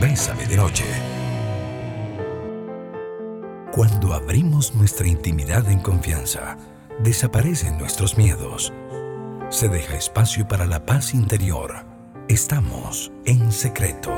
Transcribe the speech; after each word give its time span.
Bésame 0.00 0.46
de 0.46 0.56
noche. 0.56 0.84
Cuando 3.70 4.14
abrimos 4.14 4.74
nuestra 4.74 5.06
intimidad 5.06 5.70
en 5.70 5.78
confianza, 5.78 6.56
desaparecen 7.02 7.76
nuestros 7.76 8.16
miedos. 8.16 8.72
Se 9.50 9.68
deja 9.68 9.96
espacio 9.96 10.48
para 10.48 10.64
la 10.64 10.86
paz 10.86 11.12
interior. 11.12 11.84
Estamos 12.28 13.12
en 13.26 13.52
secreto. 13.52 14.10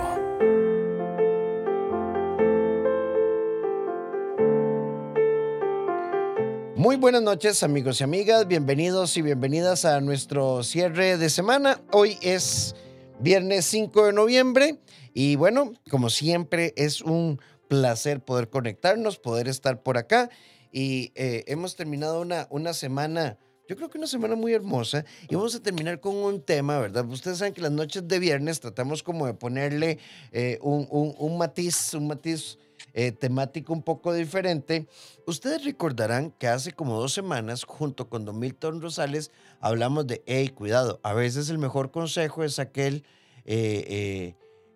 Muy 6.76 6.94
buenas 6.94 7.22
noches 7.22 7.64
amigos 7.64 8.00
y 8.00 8.04
amigas, 8.04 8.46
bienvenidos 8.46 9.16
y 9.16 9.22
bienvenidas 9.22 9.84
a 9.84 10.00
nuestro 10.00 10.62
cierre 10.62 11.16
de 11.16 11.28
semana. 11.28 11.80
Hoy 11.90 12.18
es 12.22 12.76
viernes 13.23 13.64
5 13.66 14.07
de 14.07 14.12
noviembre. 14.12 14.79
Y 15.14 15.36
bueno, 15.36 15.72
como 15.90 16.11
siempre 16.11 16.75
es 16.76 17.00
un 17.00 17.40
placer 17.68 18.21
poder 18.21 18.50
conectarnos, 18.50 19.18
poder 19.18 19.49
estar 19.49 19.82
por 19.82 19.96
acá. 19.96 20.29
Y 20.72 21.13
eh, 21.14 21.44
hemos 21.46 21.77
terminado 21.77 22.21
una, 22.21 22.46
una 22.50 22.72
semana, 22.72 23.39
yo 23.68 23.77
creo 23.77 23.90
que 23.90 23.99
una 23.99 24.07
semana 24.07 24.35
muy 24.35 24.53
hermosa. 24.53 25.04
Y 25.29 25.35
vamos 25.35 25.54
a 25.54 25.63
terminar 25.63 26.00
con 26.00 26.16
un 26.16 26.43
tema, 26.43 26.79
¿verdad? 26.79 27.07
Ustedes 27.08 27.39
saben 27.39 27.54
que 27.54 27.61
las 27.61 27.72
noches 27.72 28.07
de 28.08 28.18
viernes 28.18 28.61
tratamos 28.61 29.03
como 29.03 29.27
de 29.27 29.35
ponerle 29.35 29.99
eh, 30.32 30.58
un, 30.63 30.86
un, 30.91 31.14
un 31.18 31.39
matiz, 31.39 31.94
un 31.94 32.08
matiz 32.08 32.58
eh, 32.94 33.12
temático 33.12 33.72
un 33.72 33.82
poco 33.82 34.12
diferente. 34.12 34.86
Ustedes 35.27 35.64
recordarán 35.64 36.30
que 36.32 36.48
hace 36.48 36.72
como 36.72 37.00
dos 37.00 37.12
semanas, 37.12 37.64
junto 37.64 38.08
con 38.08 38.24
Don 38.24 38.38
Milton 38.38 38.80
Rosales, 38.80 39.30
hablamos 39.60 40.06
de, 40.06 40.22
hey, 40.27 40.48
cuidado, 40.50 41.00
a 41.02 41.12
veces 41.12 41.48
el 41.48 41.58
mejor 41.58 41.91
consejo 41.91 42.44
es 42.44 42.58
aquel 42.58 43.05
eh, 43.44 44.34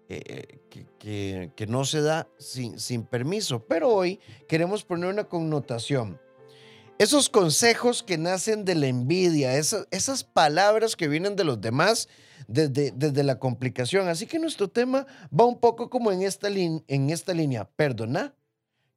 eh, 0.08 0.60
que, 0.98 1.50
que, 1.54 1.66
no 1.66 1.84
se 1.84 2.00
da 2.00 2.28
sin 2.38 3.04
permiso. 3.04 3.64
Pero 3.66 3.90
hoy 3.90 4.20
queremos 4.48 4.84
poner 4.84 5.10
una 5.10 5.24
connotación. 5.24 6.18
Esos 6.98 7.28
consejos 7.28 8.02
que 8.02 8.16
nacen 8.16 8.64
de 8.64 8.74
la 8.74 8.86
envidia, 8.86 9.56
esas, 9.56 9.86
esas 9.90 10.24
palabras 10.24 10.96
que 10.96 11.08
vienen 11.08 11.36
de 11.36 11.44
los 11.44 11.60
demás, 11.60 12.08
desde, 12.48 13.22
la 13.22 13.38
complicación. 13.38 14.08
Así 14.08 14.26
que 14.26 14.38
nuestro 14.38 14.68
tema 14.68 15.06
va 15.28 15.44
un 15.44 15.60
poco 15.60 15.90
como 15.90 16.10
en 16.10 16.22
esta, 16.22 16.48
en 16.48 17.10
esta 17.10 17.34
línea. 17.34 17.68
Perdona 17.76 18.34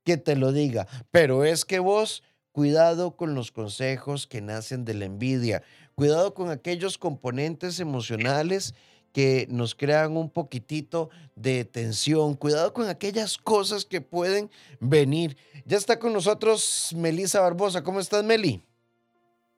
que 0.03 0.17
te 0.17 0.35
lo 0.35 0.51
diga, 0.51 0.87
pero 1.11 1.43
es 1.43 1.65
que 1.65 1.79
vos, 1.79 2.23
cuidado 2.51 3.17
con 3.17 3.35
los 3.35 3.51
consejos 3.51 4.27
que 4.27 4.41
nacen 4.41 4.85
de 4.85 4.93
la 4.93 5.05
envidia, 5.05 5.63
cuidado 5.95 6.33
con 6.33 6.49
aquellos 6.49 6.97
componentes 6.97 7.79
emocionales 7.79 8.75
que 9.11 9.47
nos 9.49 9.75
crean 9.75 10.15
un 10.17 10.29
poquitito 10.29 11.09
de 11.35 11.65
tensión. 11.65 12.35
Cuidado 12.35 12.73
con 12.73 12.87
aquellas 12.87 13.37
cosas 13.37 13.85
que 13.85 14.01
pueden 14.01 14.49
venir. 14.79 15.37
Ya 15.65 15.77
está 15.77 15.99
con 15.99 16.13
nosotros 16.13 16.93
Melisa 16.95 17.41
Barbosa. 17.41 17.83
¿Cómo 17.83 17.99
estás, 17.99 18.23
Meli? 18.23 18.61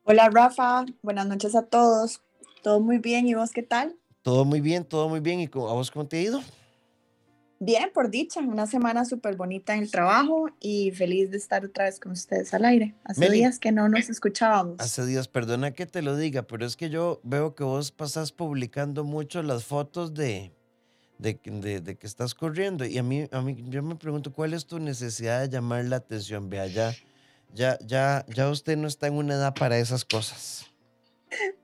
Hola, 0.04 0.30
Rafa. 0.30 0.86
Buenas 1.02 1.28
noches 1.28 1.56
a 1.56 1.64
todos. 1.64 2.22
Todo 2.64 2.80
muy 2.80 2.98
bien. 2.98 3.28
¿Y 3.28 3.34
vos 3.34 3.52
qué 3.52 3.64
tal? 3.64 3.96
Todo 4.22 4.46
muy 4.46 4.62
bien, 4.62 4.86
todo 4.86 5.10
muy 5.10 5.20
bien. 5.20 5.40
¿Y 5.40 5.46
a 5.46 5.50
vos 5.58 5.92
cómo 5.92 6.06
te 6.06 6.18
ha 6.18 6.22
ido? 6.22 6.42
Bien, 7.64 7.92
por 7.94 8.10
dicha, 8.10 8.40
una 8.40 8.66
semana 8.66 9.06
súper 9.06 9.36
bonita 9.36 9.76
en 9.76 9.84
el 9.84 9.92
trabajo 9.92 10.50
y 10.60 10.90
feliz 10.90 11.30
de 11.30 11.38
estar 11.38 11.64
otra 11.64 11.86
vez 11.86 12.00
con 12.00 12.14
ustedes 12.14 12.52
al 12.56 12.66
aire. 12.66 12.96
Hace 13.04 13.20
Meli, 13.20 13.38
días 13.38 13.60
que 13.60 13.72
no 13.72 13.88
nos 13.88 14.10
escuchábamos. 14.10 14.80
Hace 14.80 15.06
días, 15.06 15.28
perdona 15.28 15.70
que 15.70 15.86
te 15.86 16.02
lo 16.02 16.18
diga, 16.18 16.42
pero 16.42 16.66
es 16.66 16.76
que 16.76 16.90
yo 16.90 17.22
veo 17.22 17.54
que 17.54 17.64
vos 17.64 17.92
pasás 17.92 18.32
publicando 18.32 19.04
mucho 19.04 19.44
las 19.44 19.64
fotos 19.64 20.16
de, 20.16 20.52
de, 21.20 21.40
de, 21.44 21.82
de 21.82 21.96
que 22.00 22.08
estás 22.08 22.34
corriendo 22.34 22.84
y 22.84 22.98
a 22.98 23.04
mí, 23.04 23.28
a 23.32 23.42
mí 23.42 23.56
yo 23.70 23.84
me 23.84 23.96
pregunto 23.96 24.34
cuál 24.34 24.56
es 24.56 24.66
tu 24.66 24.80
necesidad 24.80 25.42
de 25.42 25.50
llamar 25.50 25.86
la 25.86 25.98
atención. 25.98 26.50
Vea, 26.50 26.66
ya, 26.66 26.96
ya, 27.54 27.78
ya, 27.86 28.26
ya 28.28 28.50
usted 28.50 28.76
no 28.76 28.88
está 28.88 29.06
en 29.06 29.14
una 29.14 29.36
edad 29.36 29.54
para 29.54 29.78
esas 29.78 30.04
cosas. 30.04 30.71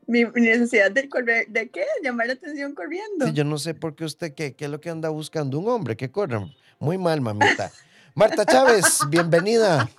Mi 0.06 0.24
necesidad 0.24 0.92
de 0.92 1.10
correr, 1.10 1.48
¿de 1.48 1.70
qué? 1.70 1.86
Llamar 2.02 2.28
la 2.28 2.34
atención 2.34 2.74
corriendo. 2.74 3.28
Sí, 3.28 3.34
yo 3.34 3.44
no 3.44 3.58
sé 3.58 3.74
por 3.74 3.96
qué 3.96 4.06
usted, 4.06 4.34
¿qué, 4.34 4.56
qué 4.56 4.66
es 4.66 4.72
lo 4.72 4.80
que 4.80 4.90
anda 4.90 5.10
buscando? 5.10 5.60
Un 5.60 5.68
hombre 5.68 5.98
que 5.98 6.10
corra. 6.10 6.48
Muy 6.80 6.98
mal, 6.98 7.22
mamita. 7.22 7.72
Marta 8.14 8.46
Chávez, 8.46 9.00
bienvenida. 9.10 9.90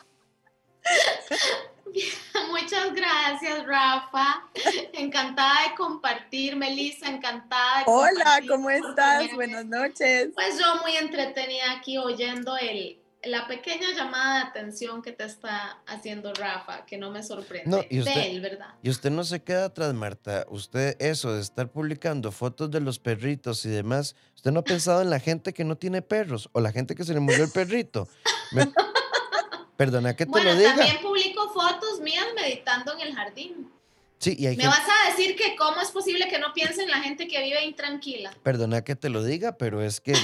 Muchas 2.51 2.95
gracias, 2.95 3.67
Rafa. 3.67 4.49
Encantada 4.93 5.69
de 5.69 5.75
compartir, 5.77 6.56
Melissa, 6.56 7.09
encantada. 7.09 7.79
De 7.79 7.85
Hola, 7.87 8.41
¿cómo 8.49 8.71
estás? 8.71 9.33
Buenas 9.35 9.65
noches. 9.65 10.31
Pues 10.35 10.59
yo 10.59 10.83
muy 10.83 10.97
entretenida 10.97 11.73
aquí 11.79 11.99
oyendo 11.99 12.56
el, 12.56 12.99
la 13.25 13.47
pequeña 13.49 13.93
llamada 13.97 14.41
de 14.41 14.47
atención 14.49 15.03
que 15.03 15.12
te 15.12 15.25
está 15.25 15.83
haciendo 15.87 16.33
Rafa, 16.33 16.87
que 16.87 16.99
no 16.99 17.11
me 17.11 17.23
sorprende. 17.23 17.69
No, 17.69 17.84
y 17.91 18.01
usted, 18.01 18.15
de 18.15 18.31
él, 18.31 18.41
¿verdad? 18.41 18.75
Y 18.83 18.91
usted 18.91 19.11
no 19.11 19.25
se 19.25 19.43
queda 19.43 19.67
atrás, 19.67 19.93
Marta. 19.93 20.47
Usted, 20.49 20.97
eso 21.01 21.34
de 21.34 21.41
estar 21.41 21.71
publicando 21.71 22.31
fotos 22.31 22.71
de 22.71 22.81
los 22.81 22.99
perritos 22.99 23.65
y 23.65 23.71
demás, 23.71 24.15
¿usted 24.37 24.53
no 24.53 24.61
ha 24.61 24.65
pensado 24.65 25.03
en 25.03 25.11
la 25.11 25.21
gente 25.21 25.53
que 25.53 25.65
no 25.65 25.77
tiene 25.77 26.03
perros 26.03 26.49
o 26.53 26.61
la 26.61 26.73
gente 26.73 26.95
que 26.95 27.05
se 27.05 27.12
le 27.12 27.21
murió 27.21 27.45
el 27.45 27.51
perrito? 27.51 28.09
Me... 28.53 28.69
Perdona 29.77 30.17
que 30.17 30.27
te 30.27 30.31
bueno, 30.31 30.50
lo 30.50 30.56
diga. 30.56 30.75
también 30.75 31.00
publico 31.00 31.50
fotos 31.50 32.00
mías 32.00 32.27
meditando 32.35 32.95
en 32.95 33.00
el 33.00 33.15
jardín. 33.15 33.71
Sí, 34.19 34.35
y 34.37 34.47
hay 34.47 34.56
Me 34.56 34.65
gente... 34.65 34.77
vas 34.77 34.89
a 34.89 35.11
decir 35.11 35.37
que 35.37 35.55
cómo 35.55 35.81
es 35.81 35.91
posible 35.91 36.27
que 36.29 36.41
no 36.41 36.53
piense 36.53 36.83
en 36.83 36.91
la 36.91 37.00
gente 37.00 37.29
que 37.29 37.41
vive 37.41 37.65
intranquila. 37.65 38.33
Perdona 38.43 38.83
que 38.83 38.97
te 38.97 39.09
lo 39.09 39.23
diga, 39.23 39.56
pero 39.56 39.81
es 39.81 40.00
que 40.00 40.15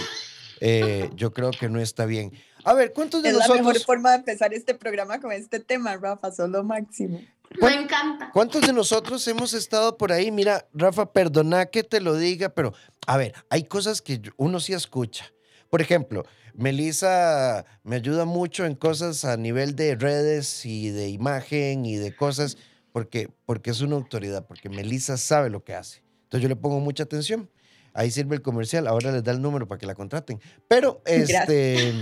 eh, 0.61 1.09
yo 1.15 1.33
creo 1.33 1.53
que 1.53 1.69
no 1.69 1.79
está 1.81 2.05
bien. 2.05 2.33
A 2.65 2.75
ver, 2.75 2.93
¿cuántos 2.93 3.23
de 3.23 3.29
es 3.29 3.35
nosotros... 3.35 3.59
la 3.59 3.63
mejor 3.63 3.83
forma 3.83 4.11
de 4.11 4.17
empezar 4.17 4.55
este 4.55 4.75
programa 4.75 5.21
con 5.21 5.33
este 5.33 5.61
tema, 5.61 5.97
Rafa, 5.97 6.33
solo 6.33 6.65
máximo. 6.65 7.21
Me 7.61 7.75
encanta. 7.75 8.31
¿Cuántos 8.33 8.63
de 8.63 8.73
nosotros 8.73 9.27
hemos 9.29 9.53
estado 9.55 9.97
por 9.97 10.11
ahí? 10.11 10.33
Mira, 10.33 10.67
Rafa, 10.73 11.13
perdona 11.13 11.67
que 11.67 11.85
te 11.85 12.01
lo 12.01 12.17
diga, 12.17 12.49
pero 12.49 12.73
a 13.07 13.17
ver, 13.17 13.35
hay 13.51 13.65
cosas 13.65 14.03
que 14.03 14.21
uno 14.37 14.59
sí 14.61 14.73
escucha. 14.73 15.33
Por 15.71 15.81
ejemplo, 15.81 16.25
Melissa 16.55 17.65
me 17.83 17.97
ayuda 17.97 18.25
mucho 18.25 18.65
en 18.65 18.75
cosas 18.75 19.25
a 19.25 19.37
nivel 19.37 19.77
de 19.77 19.95
redes 19.95 20.65
y 20.65 20.91
de 20.91 21.09
imagen 21.09 21.85
y 21.85 21.97
de 21.97 22.15
cosas, 22.15 22.57
porque, 22.93 23.29
porque 23.45 23.71
es 23.71 23.81
una 23.81 23.97
autoridad, 23.97 24.47
porque 24.47 24.69
Melissa 24.69 25.17
sabe 25.17 25.51
lo 25.51 25.65
que 25.65 25.75
hace. 25.75 26.03
Entonces 26.25 26.43
yo 26.43 26.49
le 26.49 26.57
pongo 26.57 26.81
mucha 26.81 27.05
atención. 27.05 27.51
Ahí 27.93 28.11
sirve 28.11 28.35
el 28.35 28.43
comercial, 28.43 28.89
ahora 28.89 29.13
les 29.13 29.23
da 29.23 29.31
el 29.31 29.41
número 29.41 29.69
para 29.69 29.79
que 29.79 29.87
la 29.87 29.95
contraten. 29.95 30.41
Pero, 30.67 31.01
este, 31.07 31.93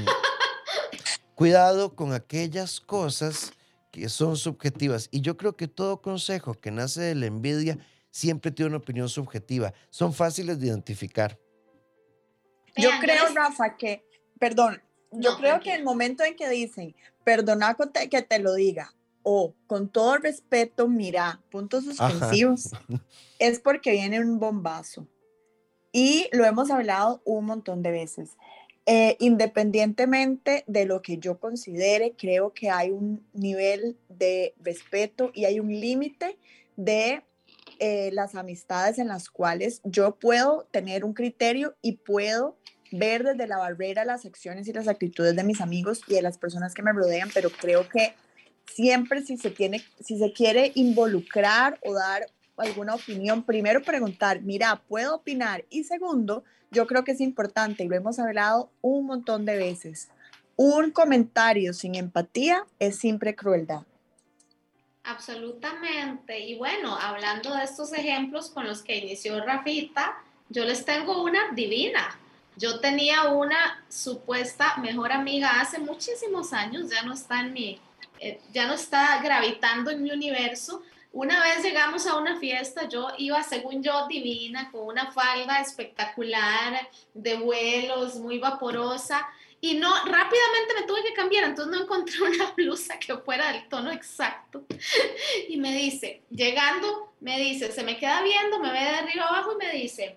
cuidado 1.42 1.96
con 1.96 2.12
aquellas 2.12 2.80
cosas 2.80 3.52
que 3.90 4.08
son 4.08 4.36
subjetivas. 4.36 5.08
Y 5.10 5.22
yo 5.22 5.36
creo 5.36 5.56
que 5.56 5.66
todo 5.66 6.00
consejo 6.00 6.54
que 6.54 6.70
nace 6.70 7.00
de 7.00 7.16
la 7.16 7.26
envidia 7.26 7.78
siempre 8.10 8.52
tiene 8.52 8.68
una 8.68 8.76
opinión 8.76 9.08
subjetiva. 9.08 9.74
Son 9.90 10.14
fáciles 10.14 10.60
de 10.60 10.68
identificar. 10.68 11.36
Yo 12.76 12.90
creo, 13.00 13.24
Rafa, 13.34 13.76
que, 13.76 14.06
perdón, 14.38 14.80
yo 15.10 15.32
no, 15.32 15.38
creo 15.38 15.58
que 15.58 15.74
el 15.74 15.82
momento 15.82 16.22
en 16.22 16.36
que 16.36 16.48
dicen, 16.48 16.94
perdona 17.24 17.76
que 18.08 18.22
te 18.22 18.38
lo 18.38 18.54
diga, 18.54 18.94
o 19.24 19.52
con 19.66 19.88
todo 19.88 20.18
respeto, 20.18 20.86
mira, 20.86 21.42
puntos 21.50 21.86
suspensivos, 21.86 22.72
Ajá. 22.72 23.02
es 23.40 23.58
porque 23.58 23.90
viene 23.90 24.20
un 24.20 24.38
bombazo. 24.38 25.08
Y 25.90 26.28
lo 26.30 26.44
hemos 26.44 26.70
hablado 26.70 27.20
un 27.24 27.46
montón 27.46 27.82
de 27.82 27.90
veces. 27.90 28.30
Eh, 28.84 29.16
independientemente 29.20 30.64
de 30.66 30.86
lo 30.86 31.02
que 31.02 31.18
yo 31.18 31.38
considere, 31.38 32.14
creo 32.18 32.52
que 32.52 32.68
hay 32.68 32.90
un 32.90 33.24
nivel 33.32 33.96
de 34.08 34.54
respeto 34.60 35.30
y 35.34 35.44
hay 35.44 35.60
un 35.60 35.68
límite 35.68 36.36
de 36.76 37.22
eh, 37.78 38.10
las 38.12 38.34
amistades 38.34 38.98
en 38.98 39.06
las 39.06 39.30
cuales 39.30 39.80
yo 39.84 40.16
puedo 40.16 40.66
tener 40.72 41.04
un 41.04 41.14
criterio 41.14 41.76
y 41.80 41.92
puedo 41.98 42.56
ver 42.90 43.22
desde 43.22 43.46
la 43.46 43.58
barrera 43.58 44.04
las 44.04 44.26
acciones 44.26 44.66
y 44.66 44.72
las 44.72 44.88
actitudes 44.88 45.36
de 45.36 45.44
mis 45.44 45.60
amigos 45.60 46.00
y 46.08 46.14
de 46.14 46.22
las 46.22 46.38
personas 46.38 46.74
que 46.74 46.82
me 46.82 46.92
rodean, 46.92 47.30
pero 47.32 47.50
creo 47.50 47.88
que 47.88 48.14
siempre 48.66 49.22
si 49.22 49.36
se 49.36 49.50
tiene, 49.50 49.80
si 50.00 50.18
se 50.18 50.32
quiere 50.32 50.72
involucrar 50.74 51.78
o 51.84 51.94
dar 51.94 52.26
alguna 52.62 52.94
opinión, 52.94 53.44
primero 53.44 53.82
preguntar, 53.82 54.42
mira, 54.42 54.82
¿puedo 54.88 55.16
opinar? 55.16 55.64
Y 55.70 55.84
segundo, 55.84 56.44
yo 56.70 56.86
creo 56.86 57.04
que 57.04 57.12
es 57.12 57.20
importante, 57.20 57.84
y 57.84 57.88
lo 57.88 57.96
hemos 57.96 58.18
hablado 58.18 58.70
un 58.80 59.06
montón 59.06 59.44
de 59.44 59.56
veces, 59.56 60.08
un 60.56 60.90
comentario 60.90 61.72
sin 61.72 61.94
empatía 61.94 62.64
es 62.78 62.98
siempre 62.98 63.34
crueldad. 63.34 63.82
Absolutamente. 65.04 66.38
Y 66.38 66.56
bueno, 66.56 66.96
hablando 66.96 67.54
de 67.54 67.64
estos 67.64 67.92
ejemplos 67.92 68.50
con 68.50 68.66
los 68.66 68.82
que 68.82 68.98
inició 68.98 69.44
Rafita, 69.44 70.14
yo 70.48 70.64
les 70.64 70.84
tengo 70.84 71.22
una 71.24 71.50
divina. 71.52 72.18
Yo 72.56 72.80
tenía 72.80 73.28
una 73.28 73.82
supuesta 73.88 74.76
mejor 74.76 75.10
amiga 75.12 75.60
hace 75.60 75.78
muchísimos 75.78 76.52
años, 76.52 76.90
ya 76.90 77.02
no 77.02 77.14
está 77.14 77.40
en 77.40 77.52
mi, 77.52 77.80
eh, 78.20 78.40
ya 78.52 78.66
no 78.66 78.74
está 78.74 79.20
gravitando 79.22 79.90
en 79.90 80.02
mi 80.02 80.10
universo, 80.10 80.82
una 81.12 81.42
vez 81.42 81.62
llegamos 81.62 82.06
a 82.06 82.16
una 82.16 82.38
fiesta, 82.38 82.88
yo 82.88 83.08
iba, 83.18 83.42
según 83.42 83.82
yo, 83.82 84.06
divina, 84.08 84.70
con 84.70 84.86
una 84.86 85.12
falda 85.12 85.60
espectacular, 85.60 86.88
de 87.12 87.36
vuelos, 87.36 88.16
muy 88.16 88.38
vaporosa, 88.38 89.28
y 89.64 89.74
no, 89.74 89.94
rápidamente 89.94 90.74
me 90.74 90.86
tuve 90.88 91.04
que 91.04 91.12
cambiar, 91.12 91.44
entonces 91.44 91.72
no 91.72 91.84
encontré 91.84 92.20
una 92.22 92.50
blusa 92.52 92.98
que 92.98 93.16
fuera 93.18 93.52
del 93.52 93.68
tono 93.68 93.92
exacto. 93.92 94.64
Y 95.48 95.56
me 95.56 95.72
dice, 95.72 96.22
llegando, 96.30 97.12
me 97.20 97.38
dice, 97.38 97.70
se 97.70 97.84
me 97.84 97.96
queda 97.96 98.22
viendo, 98.22 98.58
me 98.58 98.72
ve 98.72 98.80
de 98.80 98.88
arriba 98.88 99.28
abajo 99.28 99.52
y 99.52 99.64
me 99.64 99.72
dice, 99.72 100.16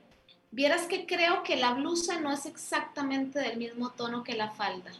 vieras 0.50 0.88
que 0.88 1.06
creo 1.06 1.44
que 1.44 1.58
la 1.58 1.74
blusa 1.74 2.20
no 2.20 2.34
es 2.34 2.48
exactamente 2.48 3.38
del 3.40 3.58
mismo 3.58 3.92
tono 3.92 4.24
que 4.24 4.34
la 4.34 4.50
falda. 4.50 4.92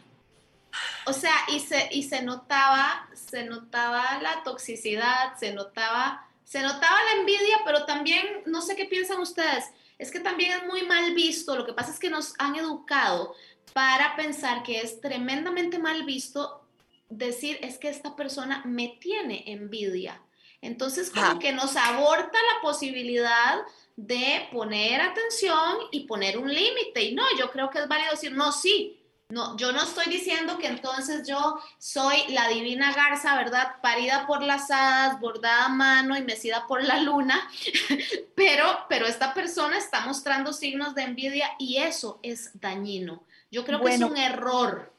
O 1.06 1.12
sea, 1.12 1.34
y 1.48 1.60
se, 1.60 1.88
y 1.92 2.02
se 2.04 2.22
notaba, 2.22 3.08
se 3.14 3.44
notaba 3.44 4.20
la 4.20 4.42
toxicidad, 4.42 5.36
se 5.38 5.52
notaba, 5.52 6.26
se 6.44 6.62
notaba 6.62 7.04
la 7.04 7.20
envidia, 7.20 7.58
pero 7.64 7.84
también, 7.84 8.42
no 8.46 8.60
sé 8.60 8.76
qué 8.76 8.86
piensan 8.86 9.20
ustedes, 9.20 9.64
es 9.98 10.10
que 10.10 10.20
también 10.20 10.52
es 10.52 10.66
muy 10.66 10.82
mal 10.82 11.14
visto, 11.14 11.56
lo 11.56 11.64
que 11.64 11.72
pasa 11.72 11.90
es 11.92 11.98
que 11.98 12.10
nos 12.10 12.34
han 12.38 12.56
educado 12.56 13.34
para 13.72 14.16
pensar 14.16 14.62
que 14.62 14.80
es 14.80 15.00
tremendamente 15.00 15.78
mal 15.78 16.04
visto 16.04 16.66
decir 17.08 17.58
es 17.62 17.78
que 17.78 17.88
esta 17.88 18.16
persona 18.16 18.62
me 18.64 18.96
tiene 19.00 19.44
envidia. 19.46 20.20
Entonces, 20.62 21.10
como 21.10 21.38
que 21.38 21.52
nos 21.52 21.76
aborta 21.76 22.38
la 22.54 22.60
posibilidad 22.62 23.58
de 23.94 24.48
poner 24.50 25.00
atención 25.00 25.76
y 25.92 26.06
poner 26.06 26.38
un 26.38 26.52
límite. 26.52 27.02
Y 27.02 27.14
no, 27.14 27.22
yo 27.38 27.50
creo 27.50 27.70
que 27.70 27.78
es 27.78 27.88
válido 27.88 28.10
decir, 28.10 28.32
no, 28.32 28.50
sí, 28.50 28.98
no, 29.28 29.56
yo 29.56 29.72
no 29.72 29.82
estoy 29.82 30.06
diciendo 30.06 30.56
que 30.56 30.68
entonces 30.68 31.26
yo 31.26 31.58
soy 31.78 32.16
la 32.28 32.48
divina 32.48 32.92
garza, 32.94 33.36
¿verdad? 33.36 33.74
Parida 33.82 34.24
por 34.26 34.40
las 34.40 34.70
hadas, 34.70 35.18
bordada 35.20 35.66
a 35.66 35.68
mano 35.68 36.16
y 36.16 36.22
mecida 36.22 36.66
por 36.68 36.84
la 36.84 37.02
luna, 37.02 37.50
pero, 38.36 38.64
pero 38.88 39.06
esta 39.06 39.34
persona 39.34 39.78
está 39.78 40.06
mostrando 40.06 40.52
signos 40.52 40.94
de 40.94 41.02
envidia 41.02 41.50
y 41.58 41.78
eso 41.78 42.20
es 42.22 42.52
dañino. 42.60 43.24
Yo 43.50 43.64
creo 43.64 43.80
que 43.80 43.94
es 43.94 44.00
un 44.00 44.16
error. 44.16 44.92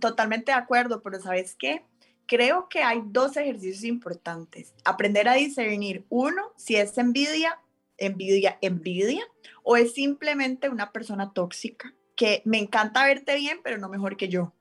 Totalmente 0.00 0.52
de 0.52 0.58
acuerdo, 0.58 1.02
pero 1.02 1.20
¿sabes 1.20 1.54
qué? 1.58 1.84
Creo 2.26 2.68
que 2.68 2.82
hay 2.82 3.02
dos 3.04 3.36
ejercicios 3.36 3.84
importantes. 3.84 4.74
Aprender 4.84 5.28
a 5.28 5.34
discernir, 5.34 6.04
uno, 6.08 6.52
si 6.56 6.76
es 6.76 6.96
envidia, 6.96 7.58
envidia, 7.98 8.56
envidia, 8.62 9.24
o 9.62 9.76
es 9.76 9.92
simplemente 9.92 10.70
una 10.70 10.92
persona 10.92 11.32
tóxica 11.34 11.94
que 12.16 12.42
me 12.44 12.58
encanta 12.58 13.04
verte 13.04 13.36
bien, 13.36 13.60
pero 13.62 13.78
no 13.78 13.88
mejor 13.88 14.16
que 14.16 14.28
yo. 14.28 14.52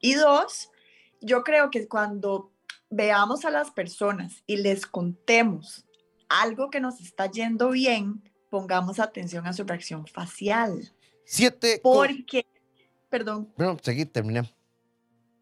Y 0.00 0.14
dos, 0.14 0.70
yo 1.20 1.42
creo 1.42 1.70
que 1.70 1.86
cuando 1.86 2.50
veamos 2.88 3.44
a 3.44 3.50
las 3.50 3.70
personas 3.70 4.42
y 4.46 4.56
les 4.56 4.86
contemos 4.86 5.84
algo 6.28 6.70
que 6.70 6.80
nos 6.80 7.00
está 7.00 7.30
yendo 7.30 7.70
bien, 7.70 8.22
pongamos 8.48 8.98
atención 8.98 9.46
a 9.46 9.52
su 9.52 9.64
reacción 9.64 10.06
facial. 10.06 10.92
Siete. 11.24 11.80
Porque, 11.82 12.46
perdón. 13.10 13.52
Bueno, 13.56 13.76
seguí, 13.82 14.06
terminé 14.06 14.48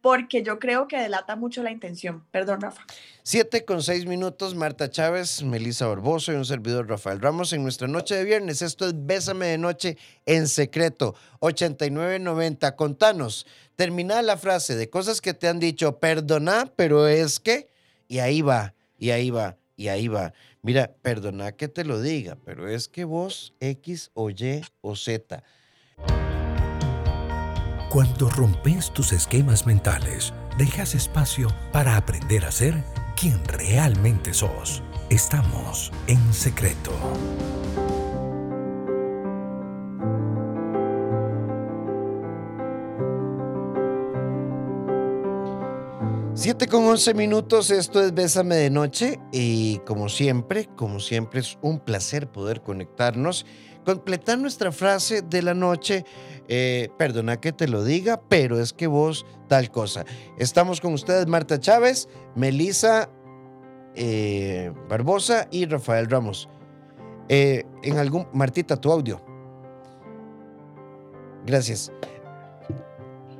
porque 0.01 0.43
yo 0.43 0.59
creo 0.59 0.89
que 0.89 0.99
delata 0.99 1.37
mucho 1.37 1.63
la 1.63 1.71
intención. 1.71 2.25
Perdón, 2.31 2.61
Rafa. 2.61 2.83
Siete 3.23 3.65
con 3.65 3.83
seis 3.83 4.07
minutos, 4.07 4.55
Marta 4.55 4.91
Chávez, 4.91 5.43
Melissa 5.43 5.87
Barboso 5.87 6.33
y 6.33 6.37
un 6.37 6.45
servidor 6.45 6.89
Rafael 6.89 7.21
Ramos 7.21 7.53
en 7.53 7.63
nuestra 7.63 7.89
noche 7.89 8.15
de 8.15 8.25
viernes. 8.25 8.63
Esto 8.63 8.87
es 8.87 8.95
Bésame 8.97 9.47
de 9.47 9.59
Noche 9.59 9.99
en 10.25 10.49
secreto, 10.49 11.15
8990. 11.41 12.77
Contanos, 12.77 13.47
termina 13.77 14.23
la 14.23 14.37
frase 14.37 14.77
de 14.77 14.89
cosas 14.89 15.21
que 15.21 15.35
te 15.35 15.49
han 15.49 15.61
dicho, 15.61 15.99
perdona, 15.99 16.73
pero 16.77 17.07
es 17.07 17.41
que, 17.41 17.69
y 18.09 18.21
ahí 18.21 18.41
va, 18.41 18.75
y 18.99 19.11
ahí 19.11 19.31
va, 19.31 19.57
y 19.77 19.89
ahí 19.89 20.09
va. 20.09 20.33
Mira, 20.63 20.95
perdona 21.03 21.53
que 21.53 21.69
te 21.69 21.85
lo 21.85 22.01
diga, 22.01 22.39
pero 22.45 22.69
es 22.69 22.89
que 22.89 23.05
vos 23.05 23.55
X 23.61 24.11
o 24.15 24.31
Y 24.31 24.63
o 24.81 24.97
Z 24.97 25.43
cuando 27.89 28.29
rompes 28.29 28.91
tus 28.91 29.13
esquemas 29.13 29.67
mentales, 29.67 30.35
dejas 30.59 30.95
espacio 30.95 31.49
para 31.73 31.97
aprender 31.97 32.45
a 32.45 32.53
ser 32.53 32.83
quien 33.17 33.43
realmente 33.45 34.35
sos. 34.35 34.83
Estamos 35.09 35.91
en 36.07 36.33
secreto. 36.35 36.93
7 46.49 46.67
con 46.69 46.87
11 46.87 47.13
minutos, 47.13 47.71
esto 47.71 48.03
es 48.03 48.15
Bésame 48.15 48.55
de 48.55 48.71
Noche 48.71 49.21
y 49.33 49.81
como 49.81 50.09
siempre, 50.09 50.67
como 50.77 50.99
siempre 50.99 51.41
es 51.41 51.59
un 51.61 51.79
placer 51.79 52.27
poder 52.27 52.63
conectarnos, 52.63 53.45
completar 53.85 54.39
nuestra 54.39 54.73
frase 54.73 55.21
de 55.21 55.43
la 55.43 55.53
noche 55.53 56.07
eh, 56.49 56.89
perdona 56.97 57.39
que 57.39 57.53
te 57.53 57.69
lo 57.69 57.85
diga, 57.85 58.23
pero 58.31 58.59
es 58.59 58.73
que 58.73 58.87
vos 58.87 59.27
tal 59.47 59.71
cosa. 59.71 60.07
Estamos 60.39 60.81
con 60.81 60.95
ustedes 60.95 61.27
Marta 61.27 61.61
Chávez, 61.61 62.09
Melisa 62.35 63.11
eh, 63.95 64.73
Barbosa 64.89 65.49
y 65.51 65.67
Rafael 65.67 66.09
Ramos. 66.09 66.49
Eh, 67.29 67.67
en 67.83 67.99
algún, 67.99 68.27
Martita, 68.33 68.79
tu 68.79 68.91
audio. 68.91 69.21
Gracias. 71.45 71.93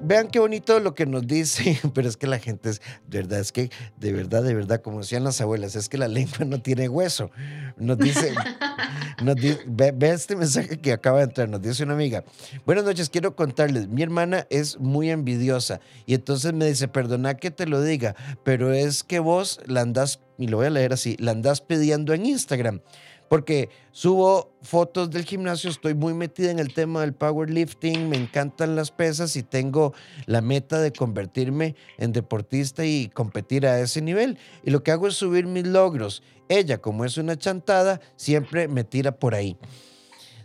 Vean 0.01 0.29
qué 0.29 0.39
bonito 0.39 0.79
lo 0.81 0.95
que 0.95 1.07
nos 1.07 1.27
dice, 1.27 1.79
pero 1.95 2.09
es 2.09 2.17
que 2.17 2.27
la 2.27 2.39
gente 2.39 2.71
es, 2.71 2.81
de 3.09 3.19
verdad, 3.19 3.41
es 3.41 3.53
que 3.53 3.71
de 3.99 4.13
verdad, 4.13 4.43
de 4.43 4.55
verdad, 4.55 4.81
como 4.81 5.01
decían 5.01 5.25
las 5.25 5.41
abuelas, 5.41 5.75
es 5.75 5.89
que 5.89 5.99
la 5.99 6.09
lengua 6.09 6.45
no 6.47 6.61
tiene 6.63 6.89
hueso. 6.89 7.31
Nos 7.77 7.99
dice, 7.99 8.33
nos 9.23 9.37
ve, 9.37 9.95
este 10.01 10.37
mensaje 10.37 10.79
que 10.79 10.93
acaba 10.93 11.19
de 11.19 11.25
entrar, 11.25 11.49
nos 11.49 11.61
dice 11.61 11.83
una 11.83 11.95
amiga, 11.95 12.25
buenas 12.65 12.85
noches, 12.85 13.11
quiero 13.11 13.35
contarles, 13.35 13.89
mi 13.89 14.03
hermana 14.03 14.47
es 14.51 14.79
muy 14.79 15.11
envidiosa 15.11 15.81
y 16.07 16.15
entonces 16.15 16.53
me 16.53 16.67
dice, 16.67 16.89
perdona 16.89 17.35
que 17.35 17.51
te 17.51 17.67
lo 17.67 17.83
diga, 17.83 18.15
pero 18.45 18.73
es 18.73 19.03
que 19.03 19.19
vos 19.19 19.61
la 19.67 19.81
andás, 19.81 20.21
y 20.39 20.47
lo 20.47 20.59
voy 20.59 20.67
a 20.67 20.71
leer 20.71 20.93
así, 20.93 21.17
la 21.19 21.33
andás 21.33 21.61
pidiendo 21.61 22.15
en 22.15 22.27
Instagram 22.27 22.81
porque 23.29 23.69
subo 23.93 24.53
fotos 24.63 25.11
del 25.11 25.25
gimnasio, 25.25 25.71
estoy 25.71 25.95
muy 25.95 26.15
metida 26.15 26.51
en 26.51 26.59
el 26.59 26.73
tema 26.73 27.03
del 27.03 27.15
powerlifting, 27.15 28.09
me 28.09 28.17
encantan 28.17 28.77
las 28.77 28.91
pesas 28.91 29.37
y 29.37 29.43
tengo 29.43 29.93
la 30.27 30.41
meta 30.41 30.81
de 30.81 30.93
convertirme 30.93 31.75
en 31.99 32.13
deportista 32.13 32.85
y 32.85 33.09
competir 33.09 33.67
a 33.67 33.81
ese 33.81 34.01
nivel. 34.01 34.39
Y 34.63 34.71
lo 34.71 34.83
que 34.83 34.93
hago 34.93 35.09
es 35.09 35.15
subir 35.15 35.47
mis 35.47 35.67
logros. 35.67 36.23
Ella, 36.49 36.79
como 36.79 37.05
es 37.05 37.19
una 37.19 37.37
chantada, 37.37 38.01
siempre 38.17 38.69
me 38.69 38.85
tira 38.85 39.13
por 39.13 39.35
ahí. 39.35 39.57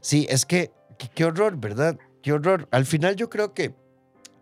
Sí, 0.02 0.28
es 0.30 0.46
que, 0.46 0.72
qué 1.16 1.26
horror, 1.26 1.58
¿verdad? 1.58 1.98
Qué 2.22 2.34
horror. 2.34 2.68
Al 2.72 2.86
final 2.86 3.16
yo 3.16 3.30
creo 3.30 3.54
que 3.54 3.74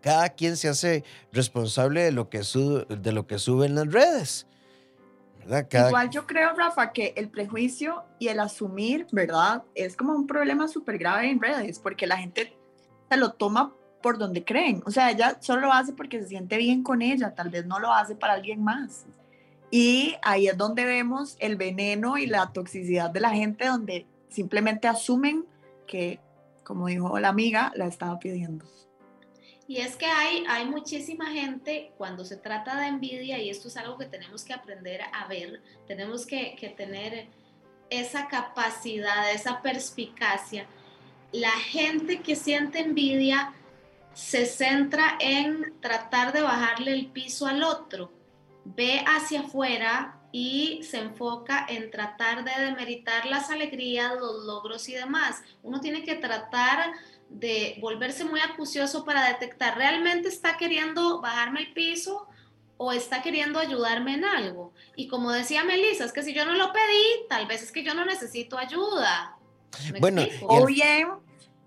cada 0.00 0.30
quien 0.30 0.56
se 0.56 0.68
hace 0.68 1.04
responsable 1.32 2.02
de 2.02 2.12
lo 2.12 2.28
que, 2.28 2.40
de 2.40 3.12
lo 3.12 3.26
que 3.26 3.38
sube 3.38 3.66
en 3.66 3.76
las 3.76 3.92
redes. 3.92 4.46
Igual 5.88 6.10
yo 6.10 6.26
creo, 6.26 6.54
Rafa, 6.54 6.92
que 6.92 7.14
el 7.16 7.28
prejuicio 7.28 8.04
y 8.18 8.28
el 8.28 8.40
asumir, 8.40 9.06
¿verdad? 9.12 9.62
Es 9.74 9.96
como 9.96 10.14
un 10.14 10.26
problema 10.26 10.68
súper 10.68 10.98
grave 10.98 11.30
en 11.30 11.40
redes, 11.40 11.78
porque 11.78 12.06
la 12.06 12.16
gente 12.16 12.56
se 13.10 13.16
lo 13.16 13.32
toma 13.32 13.74
por 14.02 14.18
donde 14.18 14.44
creen. 14.44 14.82
O 14.84 14.90
sea, 14.90 15.10
ella 15.10 15.38
solo 15.40 15.62
lo 15.62 15.72
hace 15.72 15.92
porque 15.92 16.20
se 16.20 16.28
siente 16.28 16.56
bien 16.58 16.82
con 16.82 17.02
ella, 17.02 17.34
tal 17.34 17.50
vez 17.50 17.64
no 17.66 17.78
lo 17.78 17.92
hace 17.92 18.14
para 18.14 18.34
alguien 18.34 18.62
más. 18.62 19.06
Y 19.70 20.16
ahí 20.22 20.48
es 20.48 20.56
donde 20.58 20.84
vemos 20.84 21.36
el 21.38 21.56
veneno 21.56 22.18
y 22.18 22.26
la 22.26 22.52
toxicidad 22.52 23.10
de 23.10 23.20
la 23.20 23.30
gente, 23.30 23.66
donde 23.66 24.06
simplemente 24.28 24.86
asumen 24.86 25.46
que, 25.86 26.20
como 26.62 26.88
dijo 26.88 27.18
la 27.18 27.28
amiga, 27.28 27.72
la 27.74 27.86
estaba 27.86 28.18
pidiendo. 28.18 28.66
Y 29.72 29.78
es 29.78 29.96
que 29.96 30.04
hay, 30.04 30.44
hay 30.50 30.66
muchísima 30.66 31.30
gente 31.30 31.92
cuando 31.96 32.26
se 32.26 32.36
trata 32.36 32.78
de 32.78 32.88
envidia, 32.88 33.38
y 33.38 33.48
esto 33.48 33.68
es 33.68 33.78
algo 33.78 33.96
que 33.96 34.04
tenemos 34.04 34.44
que 34.44 34.52
aprender 34.52 35.00
a 35.14 35.26
ver, 35.28 35.62
tenemos 35.86 36.26
que, 36.26 36.54
que 36.56 36.68
tener 36.68 37.28
esa 37.88 38.28
capacidad, 38.28 39.32
esa 39.32 39.62
perspicacia. 39.62 40.66
La 41.32 41.52
gente 41.52 42.20
que 42.20 42.36
siente 42.36 42.80
envidia 42.80 43.54
se 44.12 44.44
centra 44.44 45.16
en 45.18 45.80
tratar 45.80 46.34
de 46.34 46.42
bajarle 46.42 46.92
el 46.92 47.06
piso 47.06 47.46
al 47.46 47.62
otro, 47.62 48.12
ve 48.66 49.02
hacia 49.06 49.40
afuera 49.40 50.20
y 50.32 50.82
se 50.82 50.98
enfoca 50.98 51.64
en 51.66 51.90
tratar 51.90 52.44
de 52.44 52.62
demeritar 52.62 53.24
las 53.24 53.48
alegrías, 53.48 54.12
los 54.20 54.44
logros 54.44 54.86
y 54.90 54.92
demás. 54.92 55.42
Uno 55.62 55.80
tiene 55.80 56.04
que 56.04 56.16
tratar 56.16 56.92
de 57.32 57.76
volverse 57.80 58.24
muy 58.24 58.40
acucioso 58.40 59.04
para 59.04 59.26
detectar, 59.28 59.76
¿realmente 59.76 60.28
está 60.28 60.56
queriendo 60.56 61.20
bajarme 61.20 61.60
el 61.60 61.72
piso 61.72 62.28
o 62.76 62.92
está 62.92 63.22
queriendo 63.22 63.58
ayudarme 63.58 64.14
en 64.14 64.24
algo? 64.24 64.72
Y 64.96 65.08
como 65.08 65.30
decía 65.30 65.64
Melissa, 65.64 66.04
es 66.04 66.12
que 66.12 66.22
si 66.22 66.34
yo 66.34 66.44
no 66.44 66.52
lo 66.52 66.72
pedí, 66.72 67.26
tal 67.28 67.46
vez 67.46 67.62
es 67.62 67.72
que 67.72 67.84
yo 67.84 67.94
no 67.94 68.04
necesito 68.04 68.58
ayuda. 68.58 69.36
Bueno, 70.00 70.22
o 70.42 70.66
bien, 70.66 71.08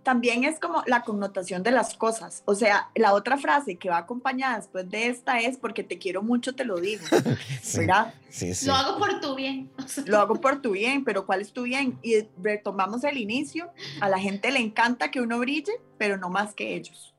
también 0.05 0.43
es 0.43 0.59
como 0.59 0.83
la 0.85 1.01
connotación 1.01 1.63
de 1.63 1.71
las 1.71 1.95
cosas. 1.95 2.43
O 2.45 2.53
sea, 2.53 2.89
la 2.93 3.13
otra 3.13 3.37
frase 3.37 3.75
que 3.77 3.89
va 3.89 3.97
acompañada 3.97 4.57
después 4.57 4.87
de 4.89 5.07
esta 5.07 5.39
es 5.39 5.57
porque 5.57 5.83
te 5.83 5.97
quiero 5.97 6.21
mucho, 6.21 6.53
te 6.53 6.63
lo 6.63 6.77
digo. 6.77 7.03
¿Verdad? 7.75 8.13
Sí, 8.29 8.53
sí. 8.53 8.67
Lo 8.67 8.75
hago 8.75 8.99
por 8.99 9.19
tu 9.19 9.35
bien. 9.35 9.71
Lo 10.05 10.19
hago 10.19 10.39
por 10.39 10.61
tu 10.61 10.71
bien, 10.71 11.03
pero 11.03 11.25
¿cuál 11.25 11.41
es 11.41 11.51
tu 11.51 11.63
bien? 11.63 11.97
Y 12.03 12.27
retomamos 12.41 13.03
el 13.03 13.17
inicio. 13.17 13.71
A 13.99 14.07
la 14.07 14.19
gente 14.19 14.51
le 14.51 14.59
encanta 14.59 15.09
que 15.09 15.21
uno 15.21 15.39
brille, 15.39 15.73
pero 15.97 16.17
no 16.17 16.29
más 16.29 16.53
que 16.53 16.75
ellos. 16.75 17.14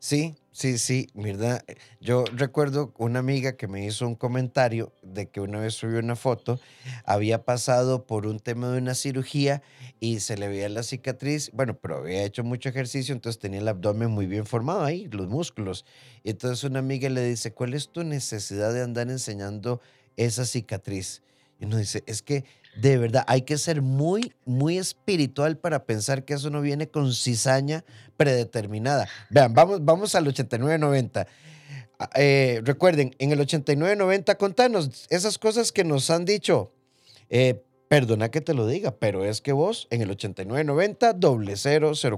Sí, 0.00 0.36
sí, 0.52 0.78
sí, 0.78 1.08
verdad. 1.14 1.64
Yo 2.00 2.24
recuerdo 2.32 2.94
una 2.98 3.18
amiga 3.18 3.56
que 3.56 3.66
me 3.66 3.84
hizo 3.84 4.06
un 4.06 4.14
comentario 4.14 4.92
de 5.02 5.28
que 5.28 5.40
una 5.40 5.58
vez 5.58 5.74
subió 5.74 5.98
una 5.98 6.14
foto, 6.14 6.60
había 7.04 7.44
pasado 7.44 8.06
por 8.06 8.26
un 8.26 8.38
tema 8.38 8.68
de 8.70 8.78
una 8.78 8.94
cirugía 8.94 9.60
y 9.98 10.20
se 10.20 10.36
le 10.36 10.46
veía 10.46 10.68
la 10.68 10.84
cicatriz, 10.84 11.50
bueno, 11.52 11.76
pero 11.80 11.98
había 11.98 12.22
hecho 12.22 12.44
mucho 12.44 12.68
ejercicio, 12.68 13.12
entonces 13.12 13.40
tenía 13.40 13.58
el 13.58 13.66
abdomen 13.68 14.10
muy 14.10 14.26
bien 14.26 14.46
formado 14.46 14.84
ahí, 14.84 15.08
los 15.10 15.26
músculos. 15.28 15.84
Y 16.22 16.30
entonces 16.30 16.62
una 16.62 16.78
amiga 16.78 17.08
le 17.08 17.24
dice, 17.24 17.52
¿cuál 17.52 17.74
es 17.74 17.90
tu 17.90 18.04
necesidad 18.04 18.72
de 18.72 18.82
andar 18.82 19.10
enseñando 19.10 19.80
esa 20.16 20.44
cicatriz? 20.44 21.22
Y 21.58 21.64
uno 21.64 21.76
dice, 21.76 22.04
es 22.06 22.22
que 22.22 22.44
de 22.76 22.98
verdad, 22.98 23.24
hay 23.26 23.42
que 23.42 23.58
ser 23.58 23.82
muy, 23.82 24.32
muy 24.44 24.78
espiritual 24.78 25.58
para 25.58 25.84
pensar 25.84 26.24
que 26.24 26.34
eso 26.34 26.50
no 26.50 26.60
viene 26.60 26.88
con 26.88 27.12
cizaña 27.12 27.84
predeterminada. 28.16 29.08
Vean, 29.30 29.54
vamos, 29.54 29.84
vamos 29.84 30.14
al 30.14 30.26
89-90. 30.26 31.26
Ah, 31.98 32.10
eh, 32.14 32.60
recuerden, 32.64 33.14
en 33.18 33.32
el 33.32 33.40
89-90, 33.40 34.36
contanos 34.36 35.06
esas 35.10 35.38
cosas 35.38 35.72
que 35.72 35.82
nos 35.82 36.10
han 36.10 36.24
dicho. 36.24 36.72
Eh, 37.28 37.64
perdona 37.88 38.30
que 38.30 38.40
te 38.40 38.54
lo 38.54 38.66
diga, 38.66 38.92
pero 38.96 39.24
es 39.24 39.40
que 39.40 39.52
vos 39.52 39.88
en 39.90 40.02
el 40.02 40.10
8990 40.10 41.16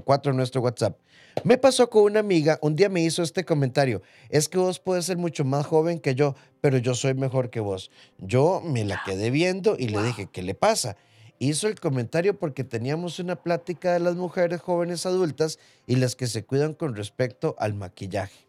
004 0.03 0.33
nuestro 0.33 0.61
WhatsApp. 0.61 0.97
Me 1.43 1.57
pasó 1.57 1.89
con 1.89 2.03
una 2.03 2.19
amiga, 2.19 2.59
un 2.61 2.75
día 2.75 2.89
me 2.89 3.01
hizo 3.01 3.23
este 3.23 3.45
comentario, 3.45 4.01
es 4.29 4.49
que 4.49 4.57
vos 4.57 4.79
puedes 4.79 5.05
ser 5.05 5.17
mucho 5.17 5.45
más 5.45 5.65
joven 5.65 5.99
que 5.99 6.13
yo, 6.13 6.35
pero 6.59 6.77
yo 6.77 6.93
soy 6.93 7.13
mejor 7.13 7.49
que 7.49 7.61
vos. 7.61 7.89
Yo 8.17 8.61
me 8.63 8.83
la 8.83 9.01
quedé 9.05 9.31
viendo 9.31 9.75
y 9.79 9.87
le 9.87 10.03
dije, 10.03 10.27
¿qué 10.31 10.43
le 10.43 10.55
pasa? 10.55 10.97
Hizo 11.39 11.67
el 11.67 11.79
comentario 11.79 12.37
porque 12.37 12.63
teníamos 12.63 13.17
una 13.19 13.37
plática 13.37 13.93
de 13.93 13.99
las 13.99 14.15
mujeres 14.15 14.61
jóvenes 14.61 15.05
adultas 15.05 15.57
y 15.87 15.95
las 15.95 16.15
que 16.15 16.27
se 16.27 16.43
cuidan 16.43 16.73
con 16.73 16.95
respecto 16.95 17.55
al 17.57 17.73
maquillaje. 17.73 18.45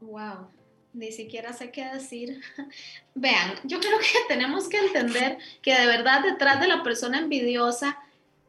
Wow, 0.00 0.48
ni 0.92 1.12
siquiera 1.12 1.52
sé 1.52 1.70
qué 1.70 1.84
decir. 1.86 2.40
Vean, 3.14 3.54
yo 3.64 3.80
creo 3.80 3.98
que 3.98 4.18
tenemos 4.28 4.68
que 4.68 4.78
entender 4.78 5.38
que 5.60 5.74
de 5.74 5.86
verdad 5.86 6.22
detrás 6.22 6.60
de 6.60 6.68
la 6.68 6.82
persona 6.82 7.18
envidiosa 7.18 7.98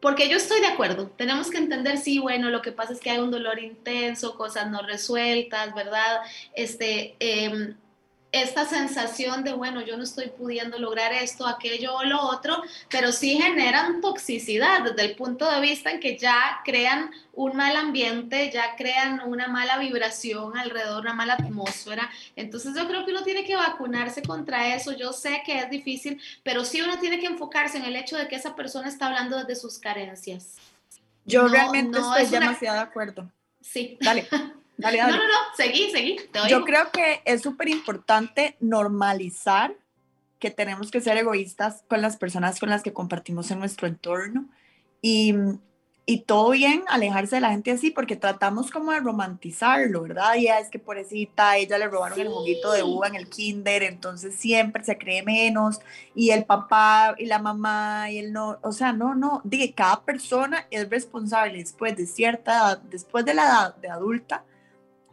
porque 0.03 0.27
yo 0.27 0.35
estoy 0.35 0.59
de 0.59 0.67
acuerdo, 0.67 1.07
tenemos 1.15 1.50
que 1.50 1.57
entender, 1.57 1.97
sí, 1.97 2.19
bueno, 2.19 2.50
lo 2.50 2.62
que 2.62 2.73
pasa 2.73 2.91
es 2.91 3.00
que 3.00 3.09
hay 3.09 3.19
un 3.19 3.31
dolor 3.31 3.57
intenso, 3.59 4.35
cosas 4.35 4.69
no 4.69 4.81
resueltas, 4.81 5.73
¿verdad? 5.73 6.19
Este, 6.53 7.15
eh, 7.21 7.73
esta 8.33 8.65
sensación 8.65 9.43
de, 9.43 9.53
bueno, 9.53 9.81
yo 9.81 9.95
no 9.95 10.03
estoy 10.03 10.29
pudiendo 10.29 10.79
lograr 10.79 11.13
esto, 11.13 11.45
aquello 11.45 11.95
o 11.95 12.03
lo 12.03 12.19
otro, 12.19 12.63
pero 12.89 13.11
sí 13.11 13.39
generan 13.39 14.01
toxicidad 14.01 14.81
desde 14.81 15.05
el 15.05 15.15
punto 15.15 15.49
de 15.49 15.61
vista 15.61 15.91
en 15.91 15.99
que 15.99 16.17
ya 16.17 16.61
crean 16.65 17.11
un 17.33 17.55
mal 17.55 17.75
ambiente, 17.77 18.49
ya 18.51 18.75
crean 18.75 19.21
una 19.23 19.47
mala 19.47 19.77
vibración 19.77 20.57
alrededor, 20.57 21.01
una 21.01 21.13
mala 21.13 21.33
atmósfera. 21.35 22.09
Entonces 22.35 22.73
yo 22.75 22.87
creo 22.87 23.05
que 23.05 23.11
uno 23.11 23.21
tiene 23.21 23.45
que 23.45 23.55
vacunarse 23.55 24.23
contra 24.23 24.75
eso. 24.75 24.93
Yo 24.93 25.13
sé 25.13 25.43
que 25.45 25.59
es 25.59 25.69
difícil, 25.69 26.19
pero 26.41 26.65
sí 26.65 26.81
uno 26.81 26.97
tiene 26.97 27.19
que 27.19 27.27
enfocarse 27.27 27.77
en 27.77 27.85
el 27.85 27.95
hecho 27.95 28.17
de 28.17 28.27
que 28.27 28.35
esa 28.35 28.55
persona 28.55 28.89
está 28.89 29.05
hablando 29.07 29.37
desde 29.37 29.55
sus 29.55 29.77
carencias. 29.77 30.55
Yo 31.23 31.47
realmente 31.47 31.99
estoy 31.99 32.25
demasiado 32.25 32.77
de 32.77 32.83
acuerdo. 32.83 33.29
Sí. 33.61 33.95
Dale. 34.01 34.27
No, 34.77 34.91
no, 34.91 35.07
no, 35.07 35.39
seguí, 35.55 35.91
seguí. 35.91 36.17
Yo 36.49 36.63
creo 36.65 36.91
que 36.91 37.21
es 37.25 37.41
súper 37.41 37.69
importante 37.69 38.57
normalizar 38.59 39.75
que 40.39 40.51
tenemos 40.51 40.91
que 40.91 40.99
ser 40.99 41.15
egoístas 41.17 41.83
con 41.87 42.01
las 42.01 42.17
personas 42.17 42.59
con 42.59 42.69
las 42.69 42.83
que 42.83 42.91
compartimos 42.91 43.49
en 43.51 43.59
nuestro 43.59 43.87
entorno 43.87 44.49
y, 45.01 45.33
y 46.05 46.21
todo 46.21 46.49
bien 46.49 46.83
alejarse 46.89 47.35
de 47.35 47.41
la 47.41 47.51
gente 47.51 47.71
así 47.71 47.91
porque 47.91 48.17
tratamos 48.17 48.69
como 48.69 48.91
de 48.91 48.99
romantizarlo, 48.99 50.01
¿verdad? 50.01 50.35
Ya 50.35 50.59
es 50.59 50.69
que 50.69 50.79
pobrecita, 50.79 51.55
ella 51.55 51.77
le 51.77 51.87
robaron 51.87 52.19
el 52.19 52.27
juguito 52.27 52.73
de 52.73 52.83
uva 52.83 53.07
en 53.07 53.15
el 53.15 53.29
kinder, 53.29 53.83
entonces 53.83 54.35
siempre 54.35 54.83
se 54.83 54.97
cree 54.97 55.23
menos 55.23 55.79
y 56.13 56.31
el 56.31 56.43
papá 56.43 57.15
y 57.17 57.25
la 57.25 57.39
mamá 57.39 58.11
y 58.11 58.17
el 58.17 58.33
no, 58.33 58.59
o 58.63 58.73
sea, 58.73 58.91
no, 58.91 59.15
no, 59.15 59.39
diga, 59.45 59.73
cada 59.73 60.01
persona 60.03 60.67
es 60.71 60.89
responsable 60.89 61.59
después 61.59 61.95
de 61.95 62.05
cierta 62.05 62.51
edad, 62.51 62.77
después 62.79 63.23
de 63.23 63.33
la 63.33 63.43
edad 63.43 63.75
de 63.77 63.87
adulta, 63.87 64.43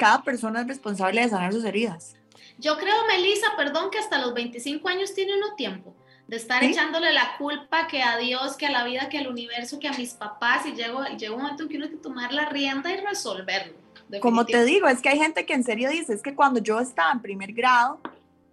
cada 0.01 0.23
persona 0.25 0.63
es 0.63 0.67
responsable 0.67 1.21
de 1.21 1.29
sanar 1.29 1.53
sus 1.53 1.65
heridas. 1.65 2.17
Yo 2.57 2.79
creo, 2.79 2.95
Melissa, 3.07 3.49
perdón, 3.55 3.91
que 3.91 3.99
hasta 3.99 4.19
los 4.19 4.33
25 4.33 4.89
años 4.89 5.15
tiene 5.15 5.37
uno 5.37 5.55
tiempo 5.57 5.95
de 6.27 6.37
estar 6.37 6.65
echándole 6.65 7.13
la 7.13 7.37
culpa 7.37 7.87
que 7.87 8.03
a 8.03 8.17
Dios, 8.17 8.57
que 8.57 8.67
a 8.67 8.71
la 8.71 8.85
vida, 8.85 9.09
que 9.11 9.19
al 9.19 9.29
universo, 9.29 9.79
que 9.79 9.89
a 9.89 9.93
mis 9.93 10.15
papás, 10.15 10.65
y 10.65 10.73
llego, 10.73 11.05
llega 11.19 11.35
un 11.35 11.43
momento 11.43 11.65
en 11.65 11.69
que 11.69 11.77
uno 11.77 11.87
tiene 11.87 12.01
que 12.01 12.03
tomar 12.03 12.33
la 12.33 12.47
rienda 12.49 12.91
y 12.91 12.97
resolverlo. 12.97 13.75
Como 14.21 14.47
te 14.47 14.65
digo, 14.65 14.89
es 14.89 15.03
que 15.03 15.11
hay 15.11 15.19
gente 15.19 15.45
que 15.45 15.53
en 15.53 15.65
serio 15.65 15.91
dice, 15.91 16.15
es 16.15 16.23
que 16.23 16.35
cuando 16.35 16.61
yo 16.61 16.81
estaba 16.81 17.13
en 17.13 17.21
primer 17.21 17.53
grado, 17.53 18.01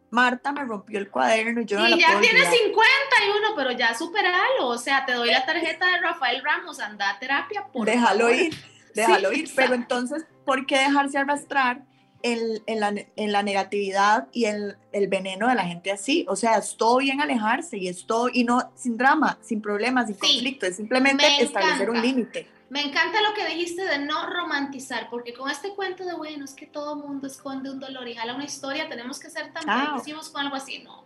Marta 0.10 0.52
me 0.52 0.66
rompió 0.66 1.00
el 1.00 1.10
cuaderno 1.10 1.62
y 1.62 1.66
yo 1.66 1.86
y 1.88 2.00
ya 2.00 2.20
tiene 2.20 2.46
51, 2.46 3.48
pero 3.56 3.72
ya 3.72 3.94
superalo, 3.94 4.68
o 4.68 4.78
sea, 4.78 5.06
te 5.06 5.14
doy 5.14 5.32
la 5.32 5.46
tarjeta 5.46 5.86
de 5.88 6.00
Rafael 6.00 6.42
Ramos, 6.44 6.80
anda 6.80 7.10
a 7.10 7.20
terapia, 7.20 7.68
por 7.72 7.86
Déjalo 7.86 8.34
ir 8.34 8.54
déjalo 9.02 9.32
ir. 9.34 9.50
Pero 9.56 9.74
entonces, 9.74 10.26
¿por 10.46 10.66
qué 10.66 10.78
dejarse 10.78 11.18
arrastrar 11.18 11.84
en, 12.24 12.40
en, 12.66 12.80
la, 12.80 12.94
en 13.16 13.32
la, 13.32 13.44
negatividad 13.44 14.28
y 14.32 14.46
el, 14.46 14.78
el, 14.92 15.08
veneno 15.08 15.48
de 15.48 15.56
la 15.56 15.66
gente 15.66 15.92
así? 15.92 16.26
O 16.28 16.36
sea, 16.36 16.58
es 16.58 16.76
todo 16.78 16.98
bien 16.98 17.22
alejarse 17.22 17.78
y 17.78 17.88
es 17.88 18.06
todo, 18.06 18.30
y 18.32 18.44
no 18.44 18.72
sin 18.76 18.98
drama, 18.98 19.38
sin 19.42 19.62
problemas, 19.62 20.08
sin 20.08 20.18
conflicto, 20.18 20.66
es 20.66 20.76
simplemente 20.76 21.26
establecer 21.40 21.90
un 21.90 22.02
límite. 22.02 22.48
Me 22.70 22.82
encanta 22.82 23.22
lo 23.22 23.34
que 23.34 23.48
dijiste 23.48 23.86
de 23.86 24.00
no 24.00 24.30
romantizar, 24.30 25.10
porque 25.10 25.34
con 25.34 25.50
este 25.50 25.70
cuento 25.70 26.04
de, 26.04 26.16
bueno, 26.16 26.44
es 26.44 26.54
que 26.54 26.66
todo 26.66 26.98
mundo 26.98 27.28
esconde 27.28 27.72
un 27.72 27.80
dolor 27.80 28.08
y 28.10 28.16
jala 28.16 28.36
una 28.36 28.44
historia, 28.44 28.90
tenemos 28.90 29.20
que 29.20 29.30
ser 29.30 29.54
tan 29.54 29.64
ah. 29.68 29.96
con 30.34 30.42
algo 30.42 30.56
así, 30.56 30.80
no. 30.80 31.06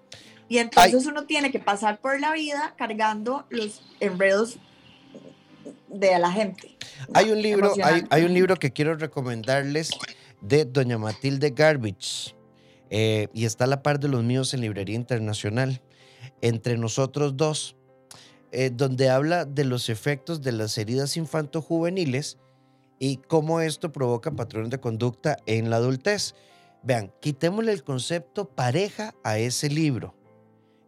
Y 0.50 0.58
entonces 0.58 1.06
uno 1.06 1.26
tiene 1.26 1.52
que 1.52 1.60
pasar 1.60 2.00
por 2.00 2.20
la 2.20 2.34
vida 2.34 2.74
cargando 2.78 3.46
los 3.50 3.82
enredos 4.00 4.58
de 5.92 6.18
la 6.20 6.32
gente. 6.32 6.78
Hay 7.14 7.30
un 7.32 7.42
libro, 7.42 7.74
hay, 8.10 8.24
un 8.24 8.34
libro 8.34 8.56
que 8.56 8.72
quiero 8.72 8.96
recomendarles 8.96 9.92
de 10.42 10.66
doña 10.66 10.98
Matilde 10.98 11.52
Garbage 11.52 12.36
eh, 12.90 13.28
y 13.34 13.46
está 13.46 13.66
a 13.66 13.68
la 13.68 13.84
par 13.84 14.00
de 14.00 14.08
los 14.08 14.24
míos 14.24 14.54
en 14.54 14.62
Librería 14.62 14.96
Internacional, 14.96 15.82
Entre 16.42 16.78
nosotros 16.78 17.38
dos, 17.38 17.76
eh, 18.52 18.72
donde 18.74 19.10
habla 19.10 19.46
de 19.46 19.64
los 19.64 19.90
efectos 19.90 20.42
de 20.42 20.52
las 20.52 20.78
heridas 20.78 21.18
infanto-juveniles 21.18 22.38
y 23.00 23.18
cómo 23.18 23.62
esto 23.62 23.92
provoca 23.92 24.32
patrones 24.32 24.70
de 24.70 24.80
conducta 24.80 25.38
en 25.46 25.70
la 25.70 25.78
adultez. 25.78 26.36
Vean, 26.84 27.14
quitémosle 27.22 27.72
el 27.72 27.84
concepto 27.84 28.50
pareja 28.50 29.14
a 29.24 29.38
ese 29.38 29.70
libro 29.70 30.16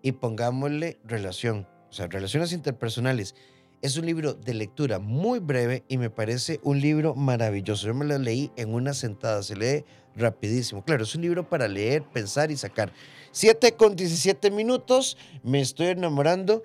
y 0.02 0.12
pongámosle 0.14 1.00
relación, 1.04 1.68
o 1.90 1.94
sea, 1.94 2.08
relaciones 2.08 2.52
interpersonales. 2.52 3.36
Es 3.84 3.98
un 3.98 4.06
libro 4.06 4.34
de 4.34 4.54
lectura 4.54 4.98
muy 4.98 5.40
breve 5.40 5.84
y 5.90 5.98
me 5.98 6.10
parece 6.10 6.62
un 6.64 6.80
libro 6.80 7.16
maravilloso. 7.16 7.86
Yo 7.88 7.94
me 7.94 8.06
lo 8.06 8.18
leí 8.18 8.50
en 8.56 8.74
una 8.74 8.94
sentada, 8.94 9.44
se 9.44 9.58
lee 9.58 9.84
rapidísimo. 10.16 10.86
Claro, 10.86 11.04
es 11.04 11.14
un 11.16 11.22
libro 11.22 11.50
para 11.50 11.68
leer, 11.68 12.02
pensar 12.02 12.50
y 12.50 12.56
sacar. 12.56 12.94
7 13.34 13.74
con 13.74 13.98
17 13.98 14.52
minutos, 14.52 15.18
me 15.44 15.60
estoy 15.60 15.88
enamorando. 15.88 16.64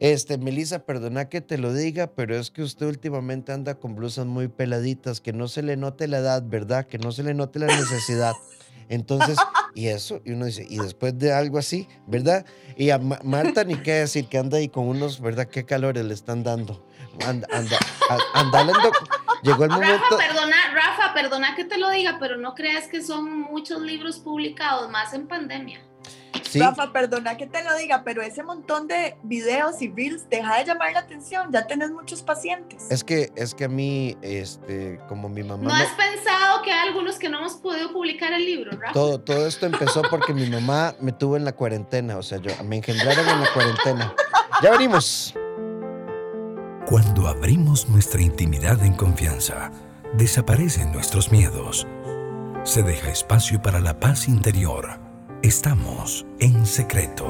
Este, 0.00 0.38
Melissa, 0.38 0.84
perdona 0.84 1.28
que 1.28 1.40
te 1.40 1.58
lo 1.58 1.72
diga, 1.72 2.08
pero 2.08 2.36
es 2.36 2.50
que 2.50 2.62
usted 2.62 2.86
últimamente 2.86 3.52
anda 3.52 3.74
con 3.74 3.96
blusas 3.96 4.26
muy 4.26 4.46
peladitas, 4.46 5.20
que 5.20 5.32
no 5.32 5.48
se 5.48 5.62
le 5.62 5.76
note 5.76 6.06
la 6.06 6.18
edad, 6.18 6.44
¿verdad? 6.46 6.86
Que 6.86 6.98
no 6.98 7.10
se 7.10 7.24
le 7.24 7.34
note 7.34 7.58
la 7.58 7.66
necesidad. 7.66 8.34
Entonces, 8.88 9.36
y 9.74 9.88
eso, 9.88 10.20
y 10.24 10.32
uno 10.32 10.46
dice, 10.46 10.66
y 10.68 10.78
después 10.78 11.18
de 11.18 11.32
algo 11.32 11.58
así, 11.58 11.88
¿verdad? 12.06 12.46
Y 12.76 12.90
a 12.90 12.98
Marta 12.98 13.64
ni 13.64 13.76
qué 13.76 13.94
decir, 13.94 14.28
que 14.28 14.38
anda 14.38 14.58
ahí 14.58 14.68
con 14.68 14.86
unos, 14.86 15.20
¿verdad? 15.20 15.48
¿Qué 15.48 15.64
calores 15.64 16.04
le 16.04 16.14
están 16.14 16.44
dando? 16.44 16.86
Anda, 17.26 17.48
anda, 17.52 17.78
anda, 18.34 18.90
Llegó 19.42 19.64
el 19.64 19.70
momento. 19.70 20.16
Rafa, 20.16 20.16
perdona, 20.16 20.56
Rafa, 20.72 21.14
perdona 21.14 21.54
que 21.56 21.64
te 21.64 21.76
lo 21.76 21.90
diga, 21.90 22.18
pero 22.20 22.36
no 22.36 22.54
creas 22.54 22.86
que 22.86 23.02
son 23.02 23.40
muchos 23.40 23.82
libros 23.82 24.18
publicados, 24.20 24.90
más 24.90 25.12
en 25.12 25.26
pandemia. 25.26 25.80
Rafa, 26.54 26.92
perdona 26.92 27.36
que 27.36 27.46
te 27.46 27.62
lo 27.62 27.76
diga, 27.76 28.02
pero 28.04 28.22
ese 28.22 28.42
montón 28.42 28.86
de 28.88 29.16
videos 29.22 29.80
y 29.82 29.88
reels 29.88 30.28
deja 30.28 30.58
de 30.58 30.64
llamar 30.64 30.92
la 30.92 31.00
atención, 31.00 31.52
ya 31.52 31.66
tenés 31.66 31.90
muchos 31.90 32.22
pacientes. 32.22 32.86
Es 32.90 33.04
que, 33.04 33.30
es 33.34 33.54
que 33.54 33.64
a 33.64 33.68
mí, 33.68 34.16
este, 34.22 35.00
como 35.08 35.28
mi 35.28 35.42
mamá... 35.42 35.64
¿No 35.64 35.74
has 35.74 35.92
pensado 35.92 36.62
que 36.62 36.72
hay 36.72 36.88
algunos 36.88 37.18
que 37.18 37.28
no 37.28 37.38
hemos 37.38 37.54
podido 37.54 37.92
publicar 37.92 38.32
el 38.32 38.44
libro, 38.44 38.70
Rafa? 38.72 38.92
Todo, 38.92 39.20
todo 39.20 39.46
esto 39.46 39.66
empezó 39.66 40.02
porque 40.10 40.32
mi 40.32 40.48
mamá 40.48 40.94
me 41.00 41.12
tuvo 41.12 41.36
en 41.36 41.44
la 41.44 41.52
cuarentena, 41.52 42.16
o 42.16 42.22
sea, 42.22 42.38
yo 42.38 42.50
me 42.64 42.76
engendraron 42.76 43.28
en 43.28 43.40
la 43.40 43.52
cuarentena. 43.52 44.14
Ya 44.62 44.70
venimos. 44.70 45.34
Cuando 46.86 47.28
abrimos 47.28 47.88
nuestra 47.88 48.22
intimidad 48.22 48.82
en 48.82 48.94
confianza, 48.94 49.70
desaparecen 50.14 50.90
nuestros 50.92 51.30
miedos. 51.30 51.86
Se 52.64 52.82
deja 52.82 53.10
espacio 53.10 53.60
para 53.60 53.80
la 53.80 54.00
paz 54.00 54.28
interior. 54.28 55.07
Estamos 55.42 56.26
en 56.40 56.66
secreto. 56.66 57.24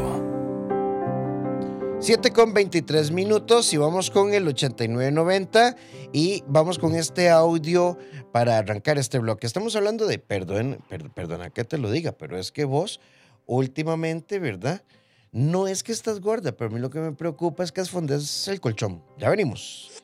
7 2.00 2.32
con 2.32 2.54
23 2.54 3.10
minutos 3.10 3.74
y 3.74 3.76
vamos 3.76 4.10
con 4.10 4.32
el 4.32 4.48
8990 4.48 5.76
y 6.14 6.42
vamos 6.46 6.78
con 6.78 6.94
este 6.94 7.28
audio 7.28 7.98
para 8.32 8.56
arrancar 8.56 8.96
este 8.96 9.18
bloque. 9.18 9.46
Estamos 9.46 9.76
hablando 9.76 10.06
de, 10.06 10.18
perdón, 10.18 10.78
perdona 11.14 11.50
que 11.50 11.64
te 11.64 11.76
lo 11.76 11.90
diga, 11.90 12.12
pero 12.12 12.38
es 12.38 12.50
que 12.50 12.64
vos 12.64 12.98
últimamente, 13.44 14.38
¿verdad? 14.38 14.82
No 15.30 15.68
es 15.68 15.82
que 15.82 15.92
estás 15.92 16.20
gorda, 16.20 16.52
pero 16.52 16.70
a 16.70 16.72
mí 16.72 16.80
lo 16.80 16.88
que 16.88 17.00
me 17.00 17.12
preocupa 17.12 17.62
es 17.62 17.72
que 17.72 17.82
escondes 17.82 18.48
el 18.48 18.62
colchón. 18.62 19.02
Ya 19.18 19.28
venimos. 19.28 19.97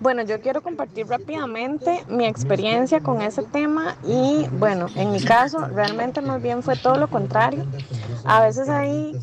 Bueno, 0.00 0.22
yo 0.22 0.40
quiero 0.40 0.62
compartir 0.62 1.06
rápidamente 1.08 2.04
mi 2.08 2.24
experiencia 2.24 3.00
con 3.00 3.20
ese 3.20 3.42
tema 3.42 3.96
y 4.02 4.46
bueno, 4.52 4.86
en 4.96 5.12
mi 5.12 5.20
caso 5.20 5.58
realmente 5.66 6.22
más 6.22 6.40
bien 6.40 6.62
fue 6.62 6.74
todo 6.76 6.96
lo 6.96 7.08
contrario. 7.08 7.64
A 8.24 8.40
veces 8.40 8.70
hay 8.70 9.20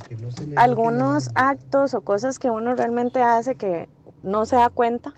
algunos 0.56 1.32
actos 1.34 1.96
o 1.96 2.02
cosas 2.02 2.38
que 2.38 2.52
uno 2.52 2.76
realmente 2.76 3.24
hace 3.24 3.56
que 3.56 3.90
no 4.22 4.46
se 4.46 4.56
da 4.56 4.70
cuenta. 4.70 5.14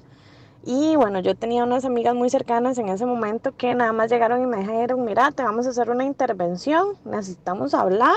Y 0.64 0.96
bueno, 0.96 1.20
yo 1.20 1.36
tenía 1.36 1.66
unas 1.66 1.84
amigas 1.84 2.16
muy 2.16 2.30
cercanas 2.30 2.78
en 2.78 2.88
ese 2.88 3.06
momento 3.06 3.54
que 3.56 3.76
nada 3.76 3.92
más 3.92 4.10
llegaron 4.10 4.42
y 4.42 4.46
me 4.46 4.58
dijeron, 4.58 5.04
mira, 5.04 5.32
te 5.32 5.44
vamos 5.44 5.68
a 5.68 5.72
hacer 5.72 5.90
una 5.90 6.06
intervención, 6.06 6.88
necesitamos 7.04 7.74
hablar 7.74 8.16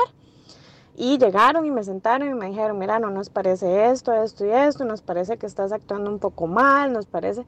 y 1.02 1.18
llegaron 1.18 1.66
y 1.66 1.73
me 1.73 1.82
sentaron 1.82 2.28
y 2.28 2.35
me 2.35 2.47
dijeron, 2.47 2.78
mira, 2.78 3.00
no 3.00 3.11
nos 3.11 3.28
parece 3.28 3.90
esto, 3.90 4.12
esto 4.14 4.47
y 4.47 4.50
esto, 4.50 4.85
nos 4.85 5.02
parece 5.02 5.37
que 5.37 5.47
estás 5.47 5.73
actuando 5.73 6.09
un 6.09 6.21
poco 6.21 6.47
mal, 6.47 6.92
nos 6.92 7.06
parece... 7.06 7.44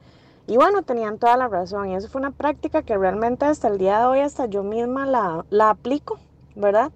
Y 0.49 0.56
bueno, 0.56 0.82
tenían 0.82 1.18
toda 1.18 1.37
la 1.37 1.46
razón 1.46 1.88
y 1.88 1.94
eso 1.94 2.08
fue 2.08 2.20
una 2.20 2.32
práctica 2.32 2.82
que 2.82 2.99
realmente 2.99 3.44
hasta 3.44 3.68
el 3.68 3.78
día 3.78 4.00
de 4.00 4.06
hoy, 4.06 4.18
hasta 4.18 4.46
yo 4.46 4.64
misma 4.64 5.06
la, 5.06 5.44
la 5.50 5.70
aplico, 5.70 6.18
¿verdad? 6.56 6.90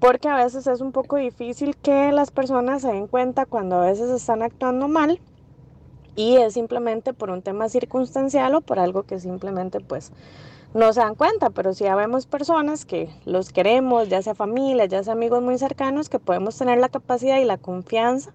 Porque 0.00 0.28
a 0.28 0.36
veces 0.36 0.66
es 0.66 0.80
un 0.80 0.92
poco 0.92 1.16
difícil 1.16 1.76
que 1.76 2.10
las 2.10 2.30
personas 2.30 2.80
se 2.80 2.88
den 2.88 3.06
cuenta 3.06 3.44
cuando 3.44 3.76
a 3.76 3.84
veces 3.84 4.08
están 4.08 4.42
actuando 4.42 4.88
mal 4.88 5.20
y 6.16 6.36
es 6.36 6.54
simplemente 6.54 7.12
por 7.12 7.28
un 7.28 7.42
tema 7.42 7.68
circunstancial 7.68 8.54
o 8.54 8.62
por 8.62 8.78
algo 8.78 9.02
que 9.02 9.20
simplemente 9.20 9.80
pues 9.80 10.10
no 10.74 10.92
se 10.92 11.00
dan 11.00 11.14
cuenta, 11.14 11.50
pero 11.50 11.74
sí 11.74 11.84
vemos 11.84 12.26
personas 12.26 12.84
que 12.84 13.10
los 13.24 13.52
queremos, 13.52 14.08
ya 14.08 14.22
sea 14.22 14.34
familia, 14.34 14.86
ya 14.86 15.02
sea 15.02 15.12
amigos 15.12 15.42
muy 15.42 15.58
cercanos, 15.58 16.08
que 16.08 16.18
podemos 16.18 16.56
tener 16.56 16.78
la 16.78 16.88
capacidad 16.88 17.38
y 17.38 17.44
la 17.44 17.58
confianza 17.58 18.32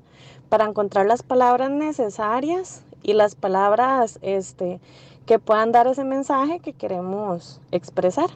para 0.49 0.65
encontrar 0.65 1.05
las 1.05 1.23
palabras 1.23 1.71
necesarias 1.71 2.83
y 3.01 3.13
las 3.13 3.35
palabras 3.35 4.19
este, 4.21 4.79
que 5.25 5.39
puedan 5.39 5.71
dar 5.71 5.87
ese 5.87 6.03
mensaje 6.03 6.59
que 6.59 6.73
queremos 6.73 7.59
expresar. 7.71 8.29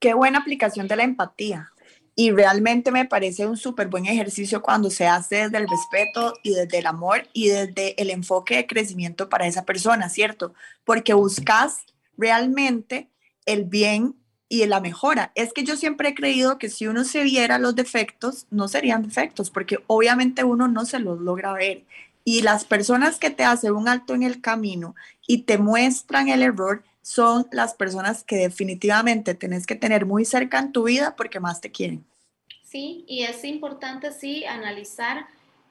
Qué 0.00 0.14
buena 0.14 0.38
aplicación 0.38 0.88
de 0.88 0.96
la 0.96 1.04
empatía. 1.04 1.71
Y 2.14 2.30
realmente 2.30 2.90
me 2.90 3.06
parece 3.06 3.46
un 3.46 3.56
súper 3.56 3.88
buen 3.88 4.06
ejercicio 4.06 4.60
cuando 4.60 4.90
se 4.90 5.06
hace 5.06 5.36
desde 5.36 5.56
el 5.56 5.68
respeto 5.68 6.34
y 6.42 6.54
desde 6.54 6.78
el 6.78 6.86
amor 6.86 7.26
y 7.32 7.48
desde 7.48 8.00
el 8.00 8.10
enfoque 8.10 8.56
de 8.56 8.66
crecimiento 8.66 9.28
para 9.28 9.46
esa 9.46 9.64
persona, 9.64 10.08
¿cierto? 10.10 10.52
Porque 10.84 11.14
buscas 11.14 11.86
realmente 12.18 13.08
el 13.46 13.64
bien 13.64 14.14
y 14.52 14.66
la 14.66 14.80
mejora. 14.80 15.32
Es 15.34 15.54
que 15.54 15.64
yo 15.64 15.78
siempre 15.78 16.10
he 16.10 16.14
creído 16.14 16.58
que 16.58 16.68
si 16.68 16.86
uno 16.86 17.04
se 17.04 17.22
viera 17.22 17.58
los 17.58 17.74
defectos, 17.74 18.46
no 18.50 18.68
serían 18.68 19.02
defectos, 19.02 19.50
porque 19.50 19.78
obviamente 19.86 20.44
uno 20.44 20.68
no 20.68 20.84
se 20.84 20.98
los 20.98 21.18
logra 21.20 21.54
ver. 21.54 21.84
Y 22.24 22.42
las 22.42 22.66
personas 22.66 23.18
que 23.18 23.30
te 23.30 23.44
hacen 23.44 23.72
un 23.72 23.88
alto 23.88 24.14
en 24.14 24.22
el 24.22 24.42
camino 24.42 24.94
y 25.26 25.44
te 25.44 25.56
muestran 25.56 26.28
el 26.28 26.42
error, 26.42 26.84
son 27.02 27.48
las 27.50 27.74
personas 27.74 28.24
que 28.24 28.36
definitivamente 28.36 29.34
tenés 29.34 29.66
que 29.66 29.74
tener 29.74 30.06
muy 30.06 30.24
cerca 30.24 30.58
en 30.58 30.72
tu 30.72 30.84
vida 30.84 31.14
porque 31.16 31.40
más 31.40 31.60
te 31.60 31.70
quieren. 31.70 32.06
Sí, 32.62 33.04
y 33.06 33.24
es 33.24 33.44
importante, 33.44 34.12
sí, 34.12 34.46
analizar 34.46 35.26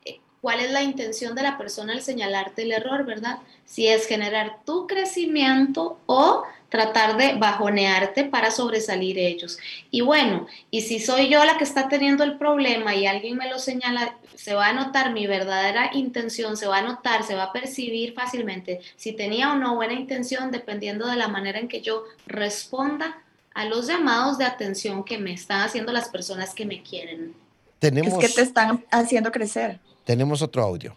eh, 0.05 0.19
cuál 0.41 0.59
es 0.59 0.71
la 0.71 0.83
intención 0.83 1.33
de 1.33 1.41
la 1.41 1.57
persona 1.57 1.93
al 1.93 2.01
señalarte 2.01 2.61
el 2.61 2.73
error, 2.73 3.05
¿verdad? 3.05 3.39
Si 3.65 3.87
es 3.87 4.05
generar 4.05 4.63
tu 4.65 4.85
crecimiento 4.85 5.99
o 6.05 6.43
tratar 6.71 7.17
de 7.17 7.35
bajonearte 7.35 8.23
para 8.23 8.49
sobresalir 8.49 9.19
ellos. 9.19 9.59
Y 9.91 9.99
bueno, 9.99 10.47
y 10.71 10.81
si 10.81 11.01
soy 11.01 11.27
yo 11.27 11.43
la 11.43 11.57
que 11.57 11.65
está 11.65 11.89
teniendo 11.89 12.23
el 12.23 12.37
problema 12.37 12.95
y 12.95 13.05
alguien 13.05 13.37
me 13.37 13.49
lo 13.49 13.59
señala, 13.59 14.15
se 14.35 14.53
va 14.53 14.69
a 14.69 14.73
notar 14.73 15.11
mi 15.11 15.27
verdadera 15.27 15.91
intención, 15.93 16.55
se 16.55 16.67
va 16.67 16.77
a 16.77 16.81
notar, 16.81 17.23
se 17.23 17.35
va 17.35 17.43
a 17.43 17.51
percibir 17.51 18.13
fácilmente 18.13 18.79
si 18.95 19.11
tenía 19.11 19.51
o 19.51 19.55
no 19.55 19.75
buena 19.75 19.93
intención 19.93 20.49
dependiendo 20.49 21.07
de 21.07 21.17
la 21.17 21.27
manera 21.27 21.59
en 21.59 21.67
que 21.67 21.81
yo 21.81 22.05
responda 22.25 23.21
a 23.53 23.65
los 23.65 23.87
llamados 23.87 24.37
de 24.37 24.45
atención 24.45 25.03
que 25.03 25.17
me 25.17 25.33
están 25.33 25.59
haciendo 25.59 25.91
las 25.91 26.07
personas 26.07 26.55
que 26.55 26.65
me 26.65 26.81
quieren. 26.81 27.33
Tenemos, 27.79 28.13
es 28.13 28.29
que 28.29 28.33
te 28.33 28.43
están 28.43 28.85
haciendo 28.89 29.29
crecer. 29.29 29.77
Tenemos 30.05 30.41
otro 30.41 30.63
audio. 30.63 30.95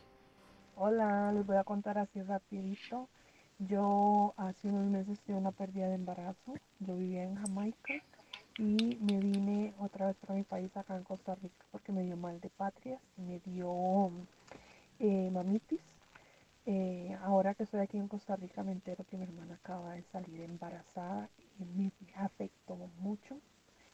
Hola, 0.76 1.32
les 1.32 1.44
voy 1.44 1.56
a 1.56 1.64
contar 1.64 1.98
así 1.98 2.22
rapidito. 2.22 3.08
Yo 3.60 4.34
hace 4.36 4.68
unos 4.68 4.86
meses 4.86 5.20
tuve 5.20 5.36
una 5.36 5.52
pérdida 5.52 5.86
de 5.88 5.94
embarazo. 5.94 6.54
Yo 6.80 6.96
vivía 6.96 7.22
en 7.22 7.36
Jamaica 7.36 7.94
y 8.58 8.98
me 9.00 9.18
vine 9.20 9.74
otra 9.78 10.08
vez 10.08 10.16
para 10.16 10.34
mi 10.34 10.42
país 10.42 10.76
acá 10.76 10.96
en 10.96 11.04
Costa 11.04 11.36
Rica 11.36 11.64
porque 11.70 11.92
me 11.92 12.02
dio 12.02 12.16
mal 12.16 12.40
de 12.40 12.50
patria, 12.50 12.98
me 13.16 13.38
dio 13.46 14.10
eh, 14.98 15.30
mamitis. 15.32 15.80
Eh, 16.66 17.16
ahora 17.22 17.54
que 17.54 17.62
estoy 17.62 17.80
aquí 17.80 17.96
en 17.96 18.08
Costa 18.08 18.34
Rica 18.34 18.64
me 18.64 18.72
entero 18.72 19.04
que 19.08 19.16
mi 19.16 19.24
hermana 19.24 19.54
acaba 19.54 19.92
de 19.92 20.02
salir 20.02 20.40
embarazada 20.40 21.28
y 21.60 21.64
me 21.64 21.92
afectó 22.16 22.76
mucho 22.98 23.38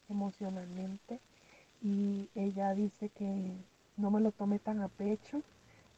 emocionalmente 0.09 1.19
y 1.83 2.29
ella 2.33 2.73
dice 2.73 3.09
que 3.09 3.51
no 3.97 4.09
me 4.09 4.21
lo 4.21 4.31
tome 4.31 4.57
tan 4.57 4.81
a 4.81 4.87
pecho. 4.87 5.43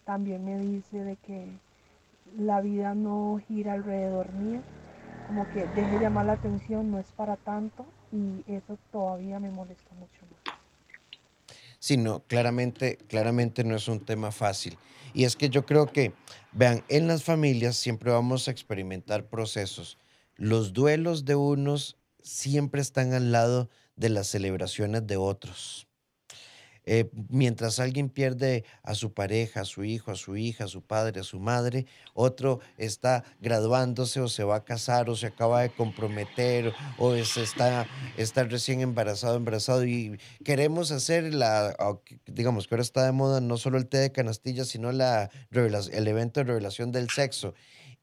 También 0.04 0.44
me 0.44 0.60
dice 0.60 1.04
de 1.04 1.16
que 1.16 1.48
la 2.38 2.62
vida 2.62 2.96
no 2.96 3.40
gira 3.48 3.74
alrededor 3.74 4.32
mío, 4.34 4.62
como 5.28 5.48
que 5.52 5.66
deje 5.76 6.00
llamar 6.00 6.26
la 6.26 6.34
atención, 6.34 6.92
no 6.92 7.00
es 7.00 7.12
para 7.12 7.38
tanto 7.38 7.86
y 8.12 8.44
eso 8.52 8.78
todavía 8.92 9.40
me 9.40 9.50
molesta 9.50 9.94
mucho. 9.96 10.22
Sí, 11.80 11.98
no, 11.98 12.24
claramente, 12.28 12.98
claramente 13.10 13.64
no 13.64 13.76
es 13.76 13.88
un 13.88 14.00
tema 14.00 14.32
fácil. 14.32 14.78
Y 15.14 15.26
es 15.26 15.36
que 15.36 15.50
yo 15.50 15.66
creo 15.66 15.88
que, 15.88 16.14
vean, 16.54 16.84
en 16.88 17.08
las 17.08 17.24
familias 17.24 17.76
siempre 17.76 18.12
vamos 18.12 18.48
a 18.48 18.52
experimentar 18.52 19.28
procesos. 19.28 19.98
Los 20.36 20.74
duelos 20.74 21.26
de 21.26 21.36
unos 21.36 21.98
siempre 22.22 22.82
están 22.82 23.14
al 23.14 23.32
lado 23.32 23.70
de 23.96 24.10
las 24.10 24.28
celebraciones 24.28 25.06
de 25.06 25.18
otros. 25.18 25.88
Eh, 26.86 27.10
mientras 27.30 27.80
alguien 27.80 28.10
pierde 28.10 28.66
a 28.84 28.94
su 28.94 29.14
pareja, 29.14 29.62
a 29.62 29.66
su 29.66 29.86
hijo, 29.86 30.12
a 30.12 30.16
su 30.16 30.36
hija, 30.36 30.66
a 30.66 30.68
su 30.68 30.82
padre, 30.82 31.22
a 31.22 31.24
su 31.24 31.40
madre, 31.40 31.86
otro 32.14 32.60
está 32.78 33.24
graduándose 33.40 34.20
o 34.20 34.28
se 34.28 34.44
va 34.44 34.58
a 34.58 34.66
casar 34.66 35.10
o 35.10 35.16
se 35.16 35.28
acaba 35.28 35.62
de 35.62 35.70
comprometer 35.70 36.74
o 36.98 37.14
está, 37.14 37.88
está 38.18 38.44
recién 38.44 38.82
embarazado, 38.82 39.38
embarazado 39.38 39.86
y 39.86 40.20
queremos 40.44 40.92
hacer 40.92 41.34
la, 41.34 41.76
digamos 42.26 42.68
que 42.68 42.76
está 42.76 43.06
de 43.06 43.12
moda 43.12 43.42
no 43.42 43.58
solo 43.58 43.78
el 43.78 43.88
té 43.88 43.98
de 43.98 44.12
canastilla, 44.12 44.66
sino 44.66 44.92
la 44.92 45.30
el 45.52 46.08
evento 46.08 46.40
de 46.40 46.46
revelación 46.46 46.92
del 46.92 47.10
sexo. 47.10 47.54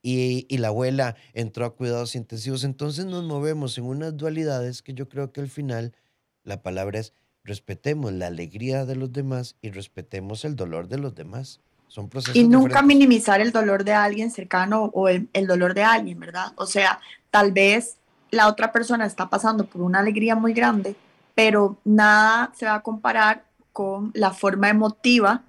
Y, 0.02 0.46
y, 0.48 0.58
la 0.58 0.68
abuela 0.68 1.14
entró 1.34 1.66
a 1.66 1.76
cuidados 1.76 2.14
intensivos. 2.14 2.64
Entonces 2.64 3.04
nos 3.04 3.22
movemos 3.24 3.76
en 3.76 3.84
unas 3.84 4.16
dualidades 4.16 4.80
que 4.80 4.94
yo 4.94 5.10
creo 5.10 5.30
que 5.30 5.42
al 5.42 5.50
final 5.50 5.94
la 6.42 6.62
palabra 6.62 7.00
es 7.00 7.12
respetemos 7.44 8.12
la 8.12 8.26
alegría 8.26 8.84
de 8.84 8.96
los 8.96 9.12
demás 9.12 9.56
y 9.62 9.70
respetemos 9.70 10.44
el 10.44 10.56
dolor 10.56 10.88
de 10.88 10.98
los 10.98 11.14
demás. 11.14 11.60
Son 11.88 12.08
procesos 12.08 12.36
y 12.36 12.44
nunca 12.46 12.82
minimizar 12.82 13.40
el 13.40 13.50
dolor 13.50 13.84
de 13.84 13.92
alguien 13.92 14.30
cercano 14.30 14.90
o 14.94 15.08
el, 15.08 15.28
el, 15.32 15.46
dolor 15.46 15.74
de 15.74 15.82
alguien, 15.82 16.20
¿verdad? 16.20 16.52
O 16.54 16.66
sea, 16.66 17.00
tal 17.30 17.50
vez 17.50 17.96
la 18.30 18.48
otra 18.48 18.70
persona 18.70 19.06
está 19.06 19.28
pasando 19.28 19.66
por 19.66 19.82
una 19.82 19.98
alegría 19.98 20.36
muy 20.36 20.52
grande, 20.52 20.94
pero 21.34 21.78
nada 21.84 22.52
se 22.56 22.66
va 22.66 22.76
a 22.76 22.82
comparar 22.82 23.44
con 23.72 24.12
la 24.14 24.30
forma 24.30 24.68
emotiva 24.68 25.42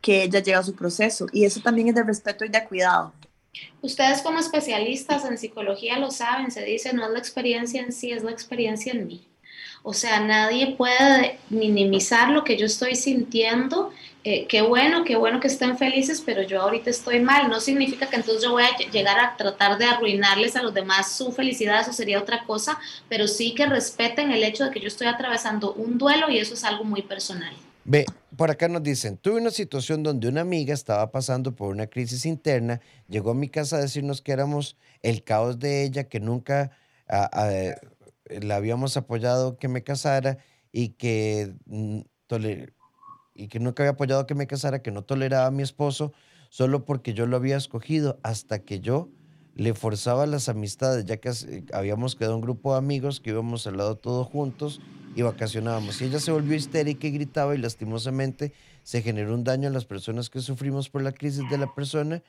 que 0.00 0.22
ella 0.22 0.40
llega 0.40 0.58
a 0.58 0.62
su 0.62 0.74
proceso. 0.74 1.26
Y 1.32 1.44
eso 1.44 1.60
también 1.60 1.88
es 1.88 1.94
de 1.94 2.04
respeto 2.04 2.44
y 2.44 2.48
de 2.48 2.64
cuidado. 2.64 3.12
Ustedes 3.82 4.22
como 4.22 4.38
especialistas 4.38 5.24
en 5.24 5.38
psicología 5.38 5.98
lo 5.98 6.10
saben, 6.10 6.50
se 6.50 6.64
dice, 6.64 6.92
no 6.92 7.04
es 7.04 7.10
la 7.10 7.18
experiencia 7.18 7.82
en 7.82 7.92
sí, 7.92 8.12
es 8.12 8.22
la 8.22 8.30
experiencia 8.30 8.92
en 8.92 9.06
mí. 9.06 9.27
O 9.82 9.94
sea, 9.94 10.20
nadie 10.20 10.74
puede 10.76 11.38
minimizar 11.50 12.30
lo 12.30 12.44
que 12.44 12.56
yo 12.56 12.66
estoy 12.66 12.94
sintiendo. 12.94 13.90
Eh, 14.24 14.46
qué 14.46 14.62
bueno, 14.62 15.04
qué 15.04 15.16
bueno 15.16 15.40
que 15.40 15.46
estén 15.46 15.78
felices, 15.78 16.22
pero 16.24 16.42
yo 16.42 16.60
ahorita 16.60 16.90
estoy 16.90 17.20
mal. 17.20 17.48
No 17.48 17.60
significa 17.60 18.08
que 18.08 18.16
entonces 18.16 18.42
yo 18.42 18.52
voy 18.52 18.64
a 18.64 18.90
llegar 18.90 19.18
a 19.18 19.36
tratar 19.36 19.78
de 19.78 19.86
arruinarles 19.86 20.56
a 20.56 20.62
los 20.62 20.74
demás 20.74 21.12
su 21.12 21.32
felicidad, 21.32 21.80
eso 21.80 21.92
sería 21.92 22.18
otra 22.18 22.44
cosa, 22.44 22.78
pero 23.08 23.28
sí 23.28 23.54
que 23.54 23.66
respeten 23.66 24.30
el 24.30 24.42
hecho 24.44 24.64
de 24.64 24.70
que 24.70 24.80
yo 24.80 24.88
estoy 24.88 25.06
atravesando 25.06 25.72
un 25.74 25.98
duelo 25.98 26.28
y 26.30 26.38
eso 26.38 26.54
es 26.54 26.64
algo 26.64 26.84
muy 26.84 27.02
personal. 27.02 27.54
Ve, 27.84 28.04
por 28.36 28.50
acá 28.50 28.68
nos 28.68 28.82
dicen, 28.82 29.16
tuve 29.16 29.40
una 29.40 29.50
situación 29.50 30.02
donde 30.02 30.28
una 30.28 30.42
amiga 30.42 30.74
estaba 30.74 31.10
pasando 31.10 31.56
por 31.56 31.70
una 31.70 31.86
crisis 31.86 32.26
interna, 32.26 32.82
llegó 33.08 33.30
a 33.30 33.34
mi 33.34 33.48
casa 33.48 33.76
a 33.76 33.80
decirnos 33.80 34.20
que 34.20 34.32
éramos 34.32 34.76
el 35.02 35.24
caos 35.24 35.58
de 35.58 35.84
ella, 35.84 36.04
que 36.04 36.20
nunca 36.20 36.70
la 38.42 38.56
habíamos 38.56 38.96
apoyado 38.96 39.56
que 39.56 39.68
me 39.68 39.82
casara 39.82 40.38
y 40.72 40.90
que, 40.90 41.54
mm, 41.66 42.00
y 43.34 43.48
que 43.48 43.60
nunca 43.60 43.82
había 43.82 43.92
apoyado 43.92 44.26
que 44.26 44.34
me 44.34 44.46
casara, 44.46 44.82
que 44.82 44.90
no 44.90 45.02
toleraba 45.02 45.46
a 45.46 45.50
mi 45.50 45.62
esposo 45.62 46.12
solo 46.50 46.84
porque 46.84 47.14
yo 47.14 47.26
lo 47.26 47.36
había 47.36 47.56
escogido 47.56 48.18
hasta 48.22 48.60
que 48.60 48.80
yo 48.80 49.10
le 49.54 49.74
forzaba 49.74 50.26
las 50.26 50.48
amistades, 50.48 51.04
ya 51.04 51.16
que 51.16 51.32
habíamos 51.72 52.14
quedado 52.14 52.36
un 52.36 52.40
grupo 52.40 52.72
de 52.72 52.78
amigos 52.78 53.20
que 53.20 53.30
íbamos 53.30 53.66
al 53.66 53.76
lado 53.76 53.96
todos 53.96 54.26
juntos 54.26 54.80
y 55.16 55.22
vacacionábamos. 55.22 56.00
Y 56.00 56.04
ella 56.04 56.20
se 56.20 56.30
volvió 56.30 56.54
histérica 56.54 57.08
y 57.08 57.10
gritaba 57.10 57.54
y 57.56 57.58
lastimosamente 57.58 58.52
se 58.84 59.02
generó 59.02 59.34
un 59.34 59.42
daño 59.42 59.68
a 59.68 59.72
las 59.72 59.84
personas 59.84 60.30
que 60.30 60.40
sufrimos 60.40 60.88
por 60.88 61.02
la 61.02 61.10
crisis 61.10 61.42
de 61.50 61.58
la 61.58 61.74
persona 61.74 62.22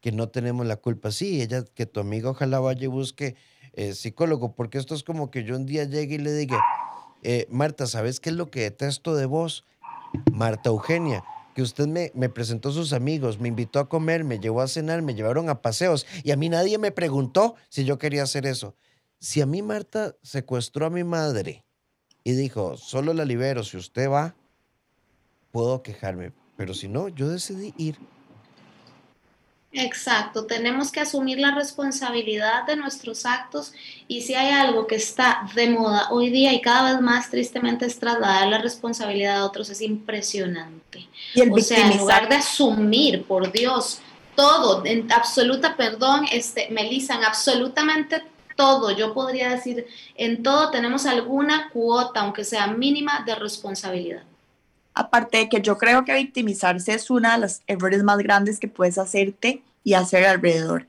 que 0.00 0.10
no 0.10 0.28
tenemos 0.28 0.66
la 0.66 0.76
culpa. 0.76 1.12
Sí, 1.12 1.40
ella, 1.40 1.64
que 1.64 1.86
tu 1.86 2.00
amiga 2.00 2.30
ojalá 2.30 2.58
vaya 2.58 2.84
y 2.84 2.88
busque 2.88 3.36
eh, 3.76 3.94
psicólogo, 3.94 4.54
porque 4.54 4.78
esto 4.78 4.94
es 4.94 5.02
como 5.02 5.30
que 5.30 5.44
yo 5.44 5.56
un 5.56 5.66
día 5.66 5.84
llegue 5.84 6.16
y 6.16 6.18
le 6.18 6.32
diga, 6.32 6.62
eh, 7.22 7.46
Marta, 7.50 7.86
¿sabes 7.86 8.20
qué 8.20 8.30
es 8.30 8.36
lo 8.36 8.50
que 8.50 8.60
detesto 8.60 9.14
de 9.14 9.26
vos? 9.26 9.64
Marta 10.32 10.68
Eugenia, 10.70 11.24
que 11.54 11.62
usted 11.62 11.86
me, 11.86 12.12
me, 12.14 12.28
presentó 12.28 12.70
sus 12.70 12.92
amigos, 12.92 13.40
me 13.40 13.48
invitó 13.48 13.80
a 13.80 13.88
comer, 13.88 14.24
me 14.24 14.38
llevó 14.38 14.60
a 14.60 14.68
cenar, 14.68 15.02
me 15.02 15.14
llevaron 15.14 15.48
a 15.48 15.60
paseos 15.62 16.06
y 16.22 16.30
a 16.30 16.36
mí 16.36 16.48
nadie 16.48 16.78
me 16.78 16.92
preguntó 16.92 17.56
si 17.68 17.84
yo 17.84 17.98
quería 17.98 18.22
hacer 18.22 18.46
eso. 18.46 18.76
Si 19.18 19.40
a 19.40 19.46
mí 19.46 19.62
Marta 19.62 20.16
secuestró 20.22 20.86
a 20.86 20.90
mi 20.90 21.02
madre 21.02 21.64
y 22.22 22.32
dijo, 22.32 22.76
solo 22.76 23.14
la 23.14 23.24
libero 23.24 23.64
si 23.64 23.76
usted 23.76 24.10
va, 24.10 24.36
puedo 25.50 25.82
quejarme, 25.82 26.32
pero 26.56 26.74
si 26.74 26.88
no, 26.88 27.08
yo 27.08 27.28
decidí 27.28 27.74
ir. 27.76 27.98
Exacto, 29.76 30.46
tenemos 30.46 30.92
que 30.92 31.00
asumir 31.00 31.40
la 31.40 31.52
responsabilidad 31.52 32.64
de 32.64 32.76
nuestros 32.76 33.26
actos 33.26 33.72
y 34.06 34.22
si 34.22 34.34
hay 34.34 34.52
algo 34.52 34.86
que 34.86 34.94
está 34.94 35.48
de 35.56 35.68
moda 35.68 36.08
hoy 36.10 36.30
día 36.30 36.52
y 36.52 36.60
cada 36.60 36.92
vez 36.92 37.00
más 37.00 37.28
tristemente 37.28 37.84
es 37.84 37.98
trasladar 37.98 38.46
la 38.46 38.58
responsabilidad 38.58 39.38
a 39.38 39.44
otros, 39.44 39.70
es 39.70 39.80
impresionante. 39.80 41.08
Y 41.34 41.40
el 41.40 41.50
o 41.50 41.58
sea, 41.58 41.90
en 41.90 41.98
lugar 41.98 42.28
de 42.28 42.36
asumir, 42.36 43.24
por 43.24 43.50
Dios, 43.50 44.00
todo, 44.36 44.86
en 44.86 45.10
absoluta, 45.10 45.76
perdón, 45.76 46.26
este, 46.30 46.68
Melissa, 46.70 47.16
en 47.16 47.24
absolutamente 47.24 48.22
todo, 48.56 48.92
yo 48.92 49.12
podría 49.12 49.50
decir, 49.50 49.86
en 50.14 50.44
todo 50.44 50.70
tenemos 50.70 51.04
alguna 51.04 51.70
cuota, 51.70 52.20
aunque 52.20 52.44
sea 52.44 52.68
mínima, 52.68 53.24
de 53.26 53.34
responsabilidad. 53.34 54.22
Aparte 54.94 55.38
de 55.38 55.48
que 55.48 55.60
yo 55.60 55.76
creo 55.76 56.04
que 56.04 56.14
victimizarse 56.14 56.94
es 56.94 57.10
una 57.10 57.34
de 57.34 57.40
los 57.40 57.62
errores 57.66 58.02
más 58.02 58.18
grandes 58.18 58.60
que 58.60 58.68
puedes 58.68 58.98
hacerte 58.98 59.62
y 59.82 59.94
hacer 59.94 60.24
alrededor. 60.24 60.86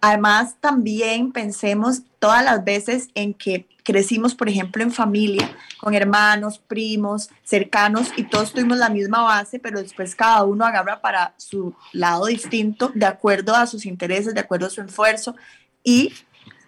Además, 0.00 0.54
también 0.60 1.32
pensemos 1.32 2.02
todas 2.20 2.44
las 2.44 2.64
veces 2.64 3.08
en 3.14 3.34
que 3.34 3.66
crecimos, 3.82 4.34
por 4.34 4.48
ejemplo, 4.48 4.82
en 4.82 4.92
familia, 4.92 5.50
con 5.80 5.94
hermanos, 5.94 6.58
primos, 6.58 7.30
cercanos, 7.42 8.10
y 8.16 8.24
todos 8.24 8.52
tuvimos 8.52 8.78
la 8.78 8.90
misma 8.90 9.22
base, 9.22 9.58
pero 9.58 9.82
después 9.82 10.14
cada 10.14 10.44
uno 10.44 10.64
agarra 10.64 11.00
para 11.00 11.34
su 11.36 11.74
lado 11.92 12.26
distinto, 12.26 12.92
de 12.94 13.06
acuerdo 13.06 13.56
a 13.56 13.66
sus 13.66 13.86
intereses, 13.86 14.34
de 14.34 14.40
acuerdo 14.40 14.66
a 14.66 14.70
su 14.70 14.82
esfuerzo. 14.82 15.34
Y 15.82 16.12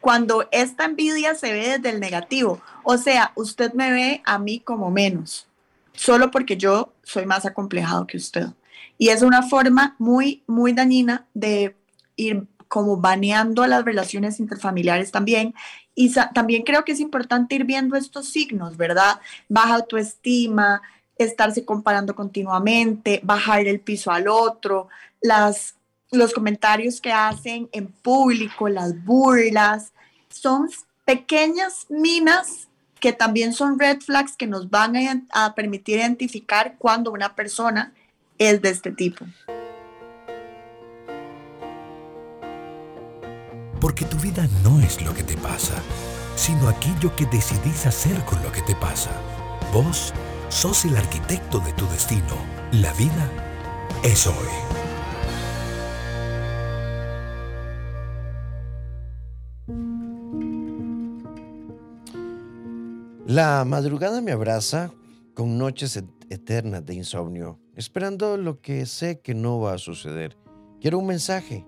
cuando 0.01 0.49
esta 0.51 0.87
envidia 0.87 1.35
se 1.35 1.53
ve 1.53 1.79
desde 1.79 1.91
el 1.91 2.01
negativo, 2.01 2.61
o 2.83 2.97
sea, 2.97 3.33
usted 3.37 3.75
me 3.75 3.93
ve 3.93 4.23
a 4.25 4.39
mí 4.39 4.59
como 4.61 4.91
menos, 4.91 5.47
solo 5.93 6.31
porque 6.31 6.57
yo 6.57 6.93
soy 7.03 7.27
más 7.27 7.47
acomplejado 7.47 8.07
que 8.07 8.17
usted. 8.17 8.47
Y 8.99 9.09
es 9.09 9.23
una 9.23 9.43
forma 9.43 9.97
muy, 9.99 10.43
muy 10.47 10.73
dañina 10.73 11.27
de 11.35 11.77
ir 12.17 12.47
como 12.69 12.97
baneando 12.99 13.67
las 13.67 13.85
relaciones 13.85 14.39
interfamiliares 14.39 15.11
también. 15.11 15.55
Y 15.95 16.13
también 16.35 16.63
creo 16.63 16.85
que 16.85 16.93
es 16.93 17.01
importante 17.01 17.57
ir 17.57 17.65
viendo 17.65 17.97
estos 17.97 18.29
signos, 18.29 18.77
¿verdad? 18.77 19.21
Baja 19.49 19.75
autoestima, 19.75 20.81
estarse 21.17 21.65
comparando 21.65 22.15
continuamente, 22.15 23.21
bajar 23.23 23.67
el 23.67 23.81
piso 23.81 24.11
al 24.11 24.29
otro, 24.29 24.89
las, 25.21 25.75
los 26.11 26.33
comentarios 26.33 27.01
que 27.01 27.13
hacen 27.13 27.69
en 27.73 27.89
público, 27.89 28.69
las 28.69 29.05
burlas, 29.05 29.93
son 30.29 30.71
pequeñas 31.05 31.87
minas 31.89 32.70
que 33.01 33.13
también 33.13 33.53
son 33.53 33.79
red 33.79 34.01
flags 34.01 34.37
que 34.37 34.47
nos 34.47 34.71
van 34.71 35.27
a, 35.33 35.55
permitir 35.55 35.99
identificar 35.99 36.77
cuando 36.79 37.11
una 37.11 37.35
persona 37.35 37.93
es 38.39 38.63
de 38.63 38.71
este 38.71 38.93
tipo. 38.93 39.25
Porque 43.81 44.05
tu 44.05 44.19
vida 44.19 44.47
no 44.63 44.79
es 44.81 45.03
lo 45.03 45.15
que 45.15 45.23
te 45.23 45.37
pasa, 45.39 45.75
sino 46.37 46.69
aquello 46.69 47.15
que 47.17 47.25
decidís 47.27 47.87
hacer 47.87 48.23
con 48.25 48.43
lo 48.43 48.53
que 48.53 48.63
te 48.63 48.75
pasa. 48.77 49.11
Vos 49.73 50.13
sos 50.49 50.85
el 50.85 50.97
arquitecto 50.97 51.61
de 51.61 51.73
tu 51.73 51.87
destino. 51.89 52.37
La 52.73 52.93
vida 52.93 53.31
es 54.03 54.27
hoy. 54.27 54.80
La 63.31 63.65
madrugada 63.65 64.21
me 64.21 64.33
abraza 64.33 64.93
con 65.35 65.57
noches 65.57 66.03
eternas 66.31 66.85
de 66.85 66.95
insomnio, 66.95 67.61
esperando 67.77 68.37
lo 68.37 68.61
que 68.61 68.87
sé 68.87 69.21
que 69.21 69.35
no 69.35 69.61
va 69.61 69.75
a 69.75 69.79
suceder. 69.79 70.37
Quiero 70.81 70.99
un 70.99 71.07
mensaje 71.07 71.65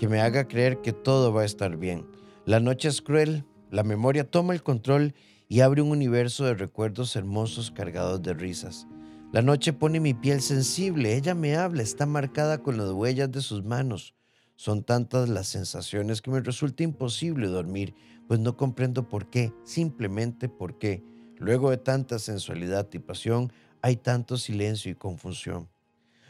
que 0.00 0.08
me 0.08 0.20
haga 0.20 0.48
creer 0.48 0.80
que 0.80 0.92
todo 0.92 1.32
va 1.32 1.42
a 1.42 1.44
estar 1.44 1.76
bien. 1.76 2.08
La 2.44 2.58
noche 2.58 2.88
es 2.88 3.02
cruel, 3.02 3.44
la 3.70 3.84
memoria 3.84 4.28
toma 4.28 4.52
el 4.52 4.64
control 4.64 5.14
y 5.46 5.60
abre 5.60 5.80
un 5.80 5.92
universo 5.92 6.44
de 6.44 6.54
recuerdos 6.54 7.14
hermosos 7.14 7.70
cargados 7.70 8.20
de 8.22 8.34
risas. 8.34 8.88
La 9.32 9.42
noche 9.42 9.72
pone 9.72 10.00
mi 10.00 10.12
piel 10.12 10.40
sensible, 10.40 11.14
ella 11.14 11.36
me 11.36 11.54
habla, 11.54 11.84
está 11.84 12.04
marcada 12.04 12.64
con 12.64 12.76
las 12.76 12.90
huellas 12.90 13.30
de 13.30 13.42
sus 13.42 13.62
manos. 13.62 14.16
Son 14.56 14.82
tantas 14.82 15.28
las 15.28 15.46
sensaciones 15.46 16.20
que 16.20 16.32
me 16.32 16.40
resulta 16.40 16.82
imposible 16.82 17.46
dormir 17.46 17.94
pues 18.30 18.38
no 18.38 18.56
comprendo 18.56 19.08
por 19.08 19.26
qué, 19.26 19.52
simplemente 19.64 20.48
por 20.48 20.78
qué. 20.78 21.02
Luego 21.38 21.70
de 21.70 21.78
tanta 21.78 22.20
sensualidad 22.20 22.88
y 22.92 23.00
pasión, 23.00 23.52
hay 23.82 23.96
tanto 23.96 24.36
silencio 24.36 24.92
y 24.92 24.94
confusión. 24.94 25.68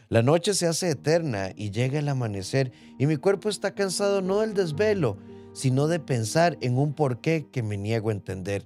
La 0.09 0.23
noche 0.23 0.55
se 0.55 0.65
hace 0.65 0.89
eterna 0.89 1.51
y 1.55 1.69
llega 1.69 1.99
el 1.99 2.09
amanecer 2.09 2.71
y 2.97 3.05
mi 3.05 3.17
cuerpo 3.17 3.49
está 3.49 3.75
cansado 3.75 4.23
no 4.23 4.39
del 4.39 4.55
desvelo, 4.55 5.19
sino 5.53 5.85
de 5.85 5.99
pensar 5.99 6.57
en 6.61 6.79
un 6.79 6.95
porqué 6.95 7.45
que 7.51 7.61
me 7.61 7.77
niego 7.77 8.09
a 8.09 8.13
entender. 8.13 8.65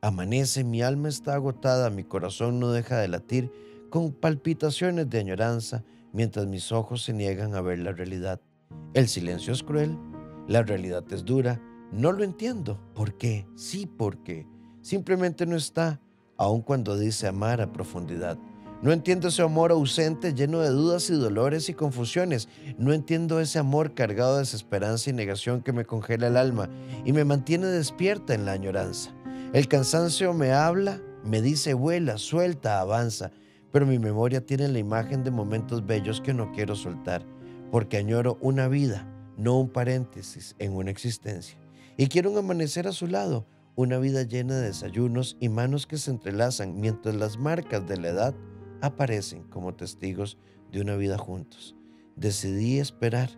Amanece, 0.00 0.64
mi 0.64 0.82
alma 0.82 1.08
está 1.08 1.34
agotada, 1.34 1.90
mi 1.90 2.02
corazón 2.02 2.58
no 2.58 2.72
deja 2.72 2.98
de 2.98 3.06
latir 3.06 3.52
con 3.88 4.10
palpitaciones 4.10 5.08
de 5.08 5.20
añoranza 5.20 5.84
mientras 6.12 6.48
mis 6.48 6.72
ojos 6.72 7.04
se 7.04 7.12
niegan 7.12 7.54
a 7.54 7.60
ver 7.60 7.78
la 7.78 7.92
realidad. 7.92 8.40
El 8.94 9.06
silencio 9.06 9.52
es 9.52 9.62
cruel, 9.62 9.96
la 10.48 10.64
realidad 10.64 11.04
es 11.12 11.24
dura 11.24 11.60
no 11.94 12.10
lo 12.10 12.24
entiendo. 12.24 12.80
¿Por 12.94 13.16
qué? 13.16 13.46
Sí, 13.54 13.86
porque 13.86 14.46
simplemente 14.82 15.46
no 15.46 15.56
está, 15.56 16.00
aun 16.36 16.60
cuando 16.60 16.98
dice 16.98 17.28
amar 17.28 17.60
a 17.60 17.72
profundidad. 17.72 18.36
No 18.82 18.92
entiendo 18.92 19.28
ese 19.28 19.42
amor 19.42 19.70
ausente 19.70 20.34
lleno 20.34 20.58
de 20.60 20.70
dudas 20.70 21.08
y 21.08 21.14
dolores 21.14 21.68
y 21.68 21.74
confusiones. 21.74 22.48
No 22.76 22.92
entiendo 22.92 23.40
ese 23.40 23.60
amor 23.60 23.94
cargado 23.94 24.34
de 24.34 24.40
desesperanza 24.40 25.08
y 25.08 25.12
negación 25.12 25.62
que 25.62 25.72
me 25.72 25.84
congela 25.84 26.26
el 26.26 26.36
alma 26.36 26.68
y 27.04 27.12
me 27.12 27.24
mantiene 27.24 27.66
despierta 27.68 28.34
en 28.34 28.44
la 28.44 28.52
añoranza. 28.52 29.14
El 29.52 29.68
cansancio 29.68 30.34
me 30.34 30.52
habla, 30.52 31.00
me 31.24 31.40
dice 31.40 31.74
vuela, 31.74 32.18
suelta, 32.18 32.80
avanza, 32.80 33.30
pero 33.70 33.86
mi 33.86 34.00
memoria 34.00 34.44
tiene 34.44 34.66
la 34.68 34.80
imagen 34.80 35.22
de 35.22 35.30
momentos 35.30 35.86
bellos 35.86 36.20
que 36.20 36.34
no 36.34 36.50
quiero 36.52 36.74
soltar, 36.74 37.24
porque 37.70 37.98
añoro 37.98 38.36
una 38.40 38.66
vida, 38.68 39.08
no 39.38 39.58
un 39.58 39.70
paréntesis 39.70 40.56
en 40.58 40.74
una 40.74 40.90
existencia 40.90 41.63
y 41.96 42.08
quiero 42.08 42.30
un 42.30 42.38
amanecer 42.38 42.86
a 42.88 42.92
su 42.92 43.06
lado, 43.06 43.46
una 43.76 43.98
vida 43.98 44.22
llena 44.22 44.54
de 44.54 44.66
desayunos 44.66 45.36
y 45.40 45.48
manos 45.48 45.86
que 45.86 45.98
se 45.98 46.10
entrelazan 46.10 46.80
mientras 46.80 47.14
las 47.14 47.38
marcas 47.38 47.86
de 47.86 47.96
la 47.96 48.08
edad 48.08 48.34
aparecen 48.80 49.44
como 49.44 49.74
testigos 49.74 50.38
de 50.72 50.80
una 50.80 50.96
vida 50.96 51.18
juntos. 51.18 51.76
Decidí 52.16 52.78
esperar 52.78 53.30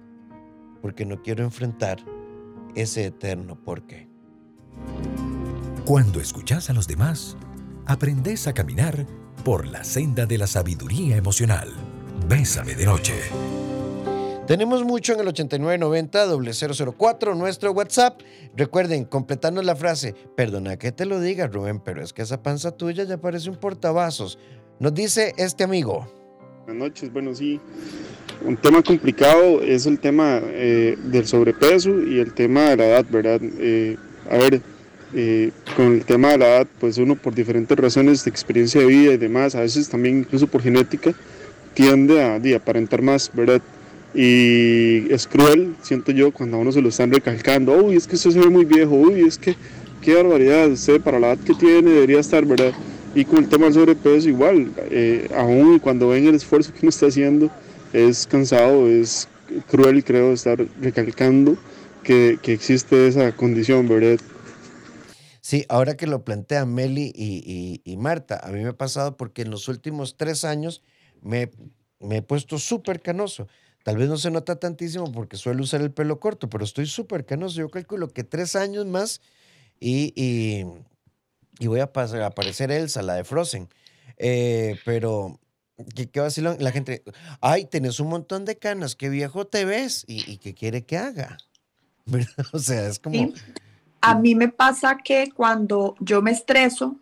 porque 0.82 1.06
no 1.06 1.22
quiero 1.22 1.44
enfrentar 1.44 1.98
ese 2.74 3.06
eterno 3.06 3.62
porqué. 3.62 4.08
Cuando 5.84 6.20
escuchas 6.20 6.68
a 6.68 6.72
los 6.72 6.86
demás, 6.86 7.36
aprendes 7.86 8.46
a 8.46 8.52
caminar 8.52 9.06
por 9.44 9.66
la 9.66 9.84
senda 9.84 10.26
de 10.26 10.38
la 10.38 10.46
sabiduría 10.46 11.16
emocional. 11.16 11.72
Bésame 12.28 12.74
de 12.74 12.86
noche. 12.86 13.14
Tenemos 14.46 14.84
mucho 14.84 15.12
en 15.12 15.20
el 15.20 15.26
8990-004, 15.26 17.36
nuestro 17.36 17.72
WhatsApp. 17.72 18.20
Recuerden, 18.56 19.04
completarnos 19.04 19.64
la 19.64 19.74
frase, 19.74 20.14
perdona 20.36 20.76
que 20.76 20.92
te 20.92 21.04
lo 21.04 21.18
diga 21.18 21.48
Rubén, 21.48 21.80
pero 21.80 22.00
es 22.00 22.12
que 22.12 22.22
esa 22.22 22.44
panza 22.44 22.70
tuya 22.70 23.02
ya 23.02 23.18
parece 23.18 23.50
un 23.50 23.56
portavasos. 23.56 24.38
Nos 24.78 24.94
dice 24.94 25.34
este 25.36 25.64
amigo. 25.64 26.06
Buenas 26.64 26.90
noches, 26.90 27.12
bueno, 27.12 27.34
sí. 27.34 27.60
Un 28.44 28.56
tema 28.56 28.82
complicado 28.82 29.62
es 29.62 29.84
el 29.86 29.98
tema 29.98 30.40
eh, 30.44 30.96
del 31.06 31.26
sobrepeso 31.26 32.00
y 32.02 32.20
el 32.20 32.32
tema 32.32 32.70
de 32.70 32.76
la 32.76 32.86
edad, 32.86 33.06
¿verdad? 33.10 33.40
Eh, 33.42 33.96
a 34.30 34.36
ver, 34.36 34.62
eh, 35.12 35.50
con 35.74 35.94
el 35.94 36.04
tema 36.04 36.28
de 36.28 36.38
la 36.38 36.46
edad, 36.46 36.68
pues 36.78 36.98
uno 36.98 37.16
por 37.16 37.34
diferentes 37.34 37.76
razones 37.76 38.24
de 38.24 38.30
experiencia 38.30 38.80
de 38.80 38.86
vida 38.86 39.14
y 39.14 39.16
demás, 39.16 39.56
a 39.56 39.62
veces 39.62 39.88
también 39.88 40.18
incluso 40.18 40.46
por 40.46 40.62
genética, 40.62 41.12
tiende 41.74 42.22
a, 42.22 42.34
a 42.34 42.56
aparentar 42.56 43.02
más, 43.02 43.28
¿verdad? 43.34 43.60
Y 44.18 45.12
es 45.12 45.26
cruel, 45.26 45.76
siento 45.82 46.10
yo, 46.10 46.32
cuando 46.32 46.56
a 46.56 46.60
uno 46.60 46.72
se 46.72 46.80
lo 46.80 46.88
están 46.88 47.12
recalcando, 47.12 47.76
uy, 47.76 47.96
es 47.96 48.06
que 48.06 48.16
usted 48.16 48.30
se 48.30 48.38
ve 48.38 48.48
muy 48.48 48.64
viejo, 48.64 48.94
uy, 48.94 49.20
es 49.20 49.36
que 49.36 49.54
qué 50.00 50.14
barbaridad, 50.14 50.70
usted 50.70 51.02
para 51.02 51.20
la 51.20 51.32
edad 51.32 51.44
que 51.44 51.52
tiene 51.52 51.90
debería 51.90 52.20
estar, 52.20 52.46
¿verdad? 52.46 52.72
Y 53.14 53.26
con 53.26 53.40
el 53.40 53.48
tema 53.50 53.66
del 53.66 53.74
sobrepeso 53.74 54.28
igual, 54.28 54.72
eh, 54.90 55.28
aún 55.36 55.78
cuando 55.80 56.08
ven 56.08 56.26
el 56.26 56.34
esfuerzo 56.34 56.72
que 56.72 56.78
uno 56.80 56.88
está 56.88 57.08
haciendo, 57.08 57.50
es 57.92 58.26
cansado, 58.26 58.88
es 58.88 59.28
cruel, 59.68 60.02
creo, 60.02 60.32
estar 60.32 60.64
recalcando 60.80 61.58
que, 62.02 62.38
que 62.40 62.54
existe 62.54 63.08
esa 63.08 63.32
condición, 63.32 63.86
¿verdad? 63.86 64.18
Sí, 65.42 65.64
ahora 65.68 65.96
que 65.96 66.06
lo 66.06 66.24
plantean 66.24 66.74
Meli 66.74 67.12
y, 67.14 67.80
y, 67.84 67.96
Marta, 67.98 68.40
a 68.42 68.50
mí 68.50 68.62
me 68.62 68.70
ha 68.70 68.76
pasado 68.76 69.16
porque 69.16 69.42
en 69.42 69.50
los 69.50 69.68
últimos 69.68 70.16
tres 70.16 70.44
años 70.44 70.82
me, 71.22 71.50
me 72.00 72.16
he 72.16 72.22
puesto 72.22 72.58
súper 72.58 73.00
canoso. 73.00 73.46
Tal 73.86 73.98
vez 73.98 74.08
no 74.08 74.16
se 74.16 74.32
nota 74.32 74.56
tantísimo 74.56 75.12
porque 75.12 75.36
suelo 75.36 75.62
usar 75.62 75.80
el 75.80 75.92
pelo 75.92 76.18
corto, 76.18 76.48
pero 76.48 76.64
estoy 76.64 76.86
súper 76.86 77.24
canoso. 77.24 77.60
Yo 77.60 77.70
calculo 77.70 78.08
que 78.08 78.24
tres 78.24 78.56
años 78.56 78.84
más 78.84 79.20
y, 79.78 80.12
y, 80.20 80.66
y 81.60 81.68
voy 81.68 81.78
a, 81.78 81.92
pasar, 81.92 82.22
a 82.22 82.26
aparecer 82.26 82.72
Elsa, 82.72 83.02
la 83.02 83.14
de 83.14 83.22
Frozen. 83.22 83.68
Eh, 84.18 84.76
pero, 84.84 85.38
¿qué, 85.94 86.10
¿qué 86.10 86.18
vacilón? 86.18 86.56
La 86.58 86.72
gente, 86.72 87.04
ay, 87.40 87.66
tenés 87.66 88.00
un 88.00 88.08
montón 88.08 88.44
de 88.44 88.58
canas, 88.58 88.96
qué 88.96 89.08
viejo 89.08 89.46
te 89.46 89.64
ves 89.64 90.04
y, 90.08 90.28
y 90.28 90.38
qué 90.38 90.52
quiere 90.52 90.84
que 90.84 90.98
haga. 90.98 91.36
O 92.52 92.58
sea, 92.58 92.88
es 92.88 92.98
como... 92.98 93.32
A 94.00 94.16
mí 94.16 94.34
me 94.34 94.48
pasa 94.48 94.98
que 94.98 95.30
cuando 95.30 95.94
yo 96.00 96.22
me 96.22 96.32
estreso 96.32 96.96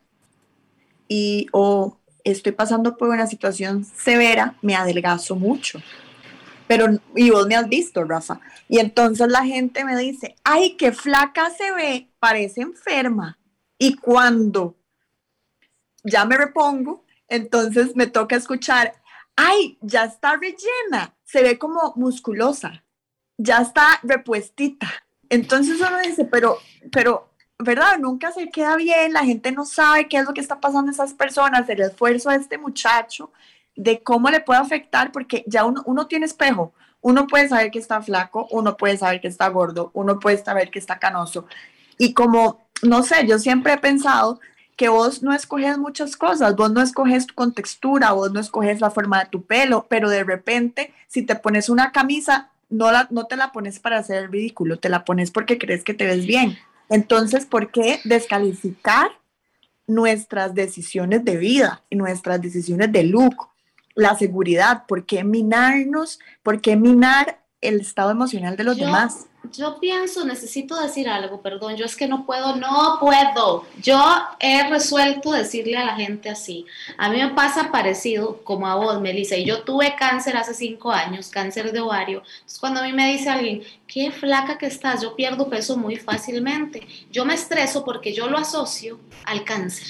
y 1.08 1.46
o 1.50 1.96
estoy 2.24 2.52
pasando 2.52 2.98
por 2.98 3.08
una 3.08 3.26
situación 3.26 3.86
severa, 3.86 4.58
me 4.60 4.74
adelgazo 4.74 5.34
mucho. 5.34 5.80
Pero, 6.66 6.86
y 7.14 7.30
vos 7.30 7.46
me 7.46 7.56
has 7.56 7.68
visto, 7.68 8.04
Rafa. 8.04 8.40
Y 8.68 8.78
entonces 8.78 9.28
la 9.28 9.44
gente 9.44 9.84
me 9.84 9.96
dice, 9.96 10.36
ay, 10.44 10.76
qué 10.76 10.92
flaca 10.92 11.50
se 11.50 11.72
ve, 11.72 12.10
parece 12.18 12.62
enferma. 12.62 13.38
Y 13.78 13.96
cuando 13.96 14.76
ya 16.02 16.24
me 16.24 16.36
repongo, 16.36 17.04
entonces 17.28 17.96
me 17.96 18.06
toca 18.06 18.36
escuchar, 18.36 18.94
ay, 19.36 19.78
ya 19.80 20.04
está 20.04 20.36
rellena, 20.36 21.14
se 21.24 21.42
ve 21.42 21.58
como 21.58 21.92
musculosa, 21.96 22.84
ya 23.36 23.58
está 23.58 24.00
repuestita. 24.02 24.88
Entonces 25.28 25.80
uno 25.80 25.98
dice, 26.00 26.24
pero, 26.24 26.58
pero, 26.92 27.30
¿verdad? 27.58 27.98
Nunca 27.98 28.32
se 28.32 28.50
queda 28.50 28.76
bien, 28.76 29.12
la 29.12 29.24
gente 29.24 29.52
no 29.52 29.64
sabe 29.64 30.08
qué 30.08 30.18
es 30.18 30.24
lo 30.24 30.34
que 30.34 30.40
está 30.40 30.60
pasando 30.60 30.90
a 30.90 30.94
esas 30.94 31.14
personas, 31.14 31.68
el 31.68 31.80
esfuerzo 31.80 32.30
de 32.30 32.36
este 32.36 32.58
muchacho, 32.58 33.32
de 33.76 34.02
cómo 34.02 34.30
le 34.30 34.40
puede 34.40 34.60
afectar, 34.60 35.12
porque 35.12 35.44
ya 35.46 35.64
uno, 35.64 36.06
tiene 36.06 36.26
espejo, 36.26 36.72
uno 37.00 37.26
puede 37.26 37.48
saber 37.48 37.70
que 37.70 37.78
está 37.78 38.00
flaco, 38.02 38.46
uno 38.50 38.76
puede 38.76 38.96
saber 38.96 39.20
que 39.20 39.28
está 39.28 39.48
gordo, 39.48 39.90
uno 39.94 40.18
puede 40.18 40.42
saber 40.42 40.70
que 40.70 40.78
está 40.78 40.98
canoso. 40.98 41.46
Y 41.98 42.14
como 42.14 42.64
no 42.82 43.02
sé, 43.02 43.26
yo 43.26 43.38
siempre 43.38 43.72
he 43.72 43.78
pensado 43.78 44.40
que 44.76 44.88
vos 44.88 45.22
no 45.22 45.32
escoges 45.32 45.78
muchas 45.78 46.16
cosas, 46.16 46.56
vos 46.56 46.72
no 46.72 46.82
escoges 46.82 47.26
con 47.28 47.52
textura, 47.52 48.12
vos 48.12 48.32
no 48.32 48.40
escoges 48.40 48.80
la 48.80 48.90
forma 48.90 49.20
de 49.20 49.30
tu 49.30 49.42
pelo, 49.42 49.86
pero 49.88 50.10
de 50.10 50.24
repente 50.24 50.92
si 51.06 51.22
te 51.22 51.36
pones 51.36 51.68
una 51.68 51.92
camisa, 51.92 52.50
no, 52.70 52.90
la, 52.90 53.06
no 53.10 53.26
te 53.26 53.36
la 53.36 53.52
pones 53.52 53.78
para 53.78 53.98
hacer 53.98 54.24
el 54.24 54.32
ridículo, 54.32 54.78
te 54.78 54.88
la 54.88 55.04
pones 55.04 55.30
porque 55.30 55.58
crees 55.58 55.84
que 55.84 55.94
te 55.94 56.06
ves 56.06 56.26
bien. 56.26 56.58
Entonces, 56.88 57.46
¿por 57.46 57.70
qué 57.70 58.00
descalificar 58.04 59.12
nuestras 59.86 60.54
decisiones 60.54 61.24
de 61.24 61.36
vida 61.36 61.82
y 61.88 61.96
nuestras 61.96 62.42
decisiones 62.42 62.90
de 62.90 63.04
look? 63.04 63.48
La 63.94 64.16
seguridad, 64.16 64.86
¿por 64.86 65.06
qué 65.06 65.24
minarnos? 65.24 66.18
¿Por 66.42 66.60
qué 66.60 66.76
minar 66.76 67.44
el 67.60 67.80
estado 67.80 68.10
emocional 68.10 68.56
de 68.56 68.64
los 68.64 68.76
demás? 68.76 69.26
Yo 69.52 69.78
pienso, 69.78 70.24
necesito 70.24 70.80
decir 70.80 71.08
algo, 71.08 71.40
perdón, 71.40 71.76
yo 71.76 71.84
es 71.84 71.96
que 71.96 72.06
no 72.06 72.24
puedo, 72.24 72.56
no 72.56 72.98
puedo. 73.00 73.64
Yo 73.80 74.00
he 74.40 74.68
resuelto 74.68 75.32
decirle 75.32 75.76
a 75.76 75.84
la 75.84 75.96
gente 75.96 76.30
así. 76.30 76.66
A 76.96 77.08
mí 77.10 77.18
me 77.18 77.30
pasa 77.30 77.70
parecido 77.70 78.42
como 78.44 78.66
a 78.66 78.74
vos, 78.76 79.00
Melissa, 79.00 79.36
y 79.36 79.44
yo 79.44 79.62
tuve 79.62 79.94
cáncer 79.96 80.36
hace 80.36 80.54
cinco 80.54 80.92
años, 80.92 81.28
cáncer 81.28 81.72
de 81.72 81.80
ovario. 81.80 82.22
Entonces, 82.34 82.58
cuando 82.58 82.80
a 82.80 82.84
mí 82.84 82.92
me 82.92 83.12
dice 83.12 83.30
alguien, 83.30 83.62
qué 83.86 84.10
flaca 84.10 84.58
que 84.58 84.66
estás, 84.66 85.02
yo 85.02 85.14
pierdo 85.14 85.48
peso 85.48 85.76
muy 85.76 85.96
fácilmente. 85.96 86.86
Yo 87.10 87.24
me 87.24 87.34
estreso 87.34 87.84
porque 87.84 88.12
yo 88.12 88.28
lo 88.28 88.38
asocio 88.38 88.98
al 89.24 89.44
cáncer. 89.44 89.86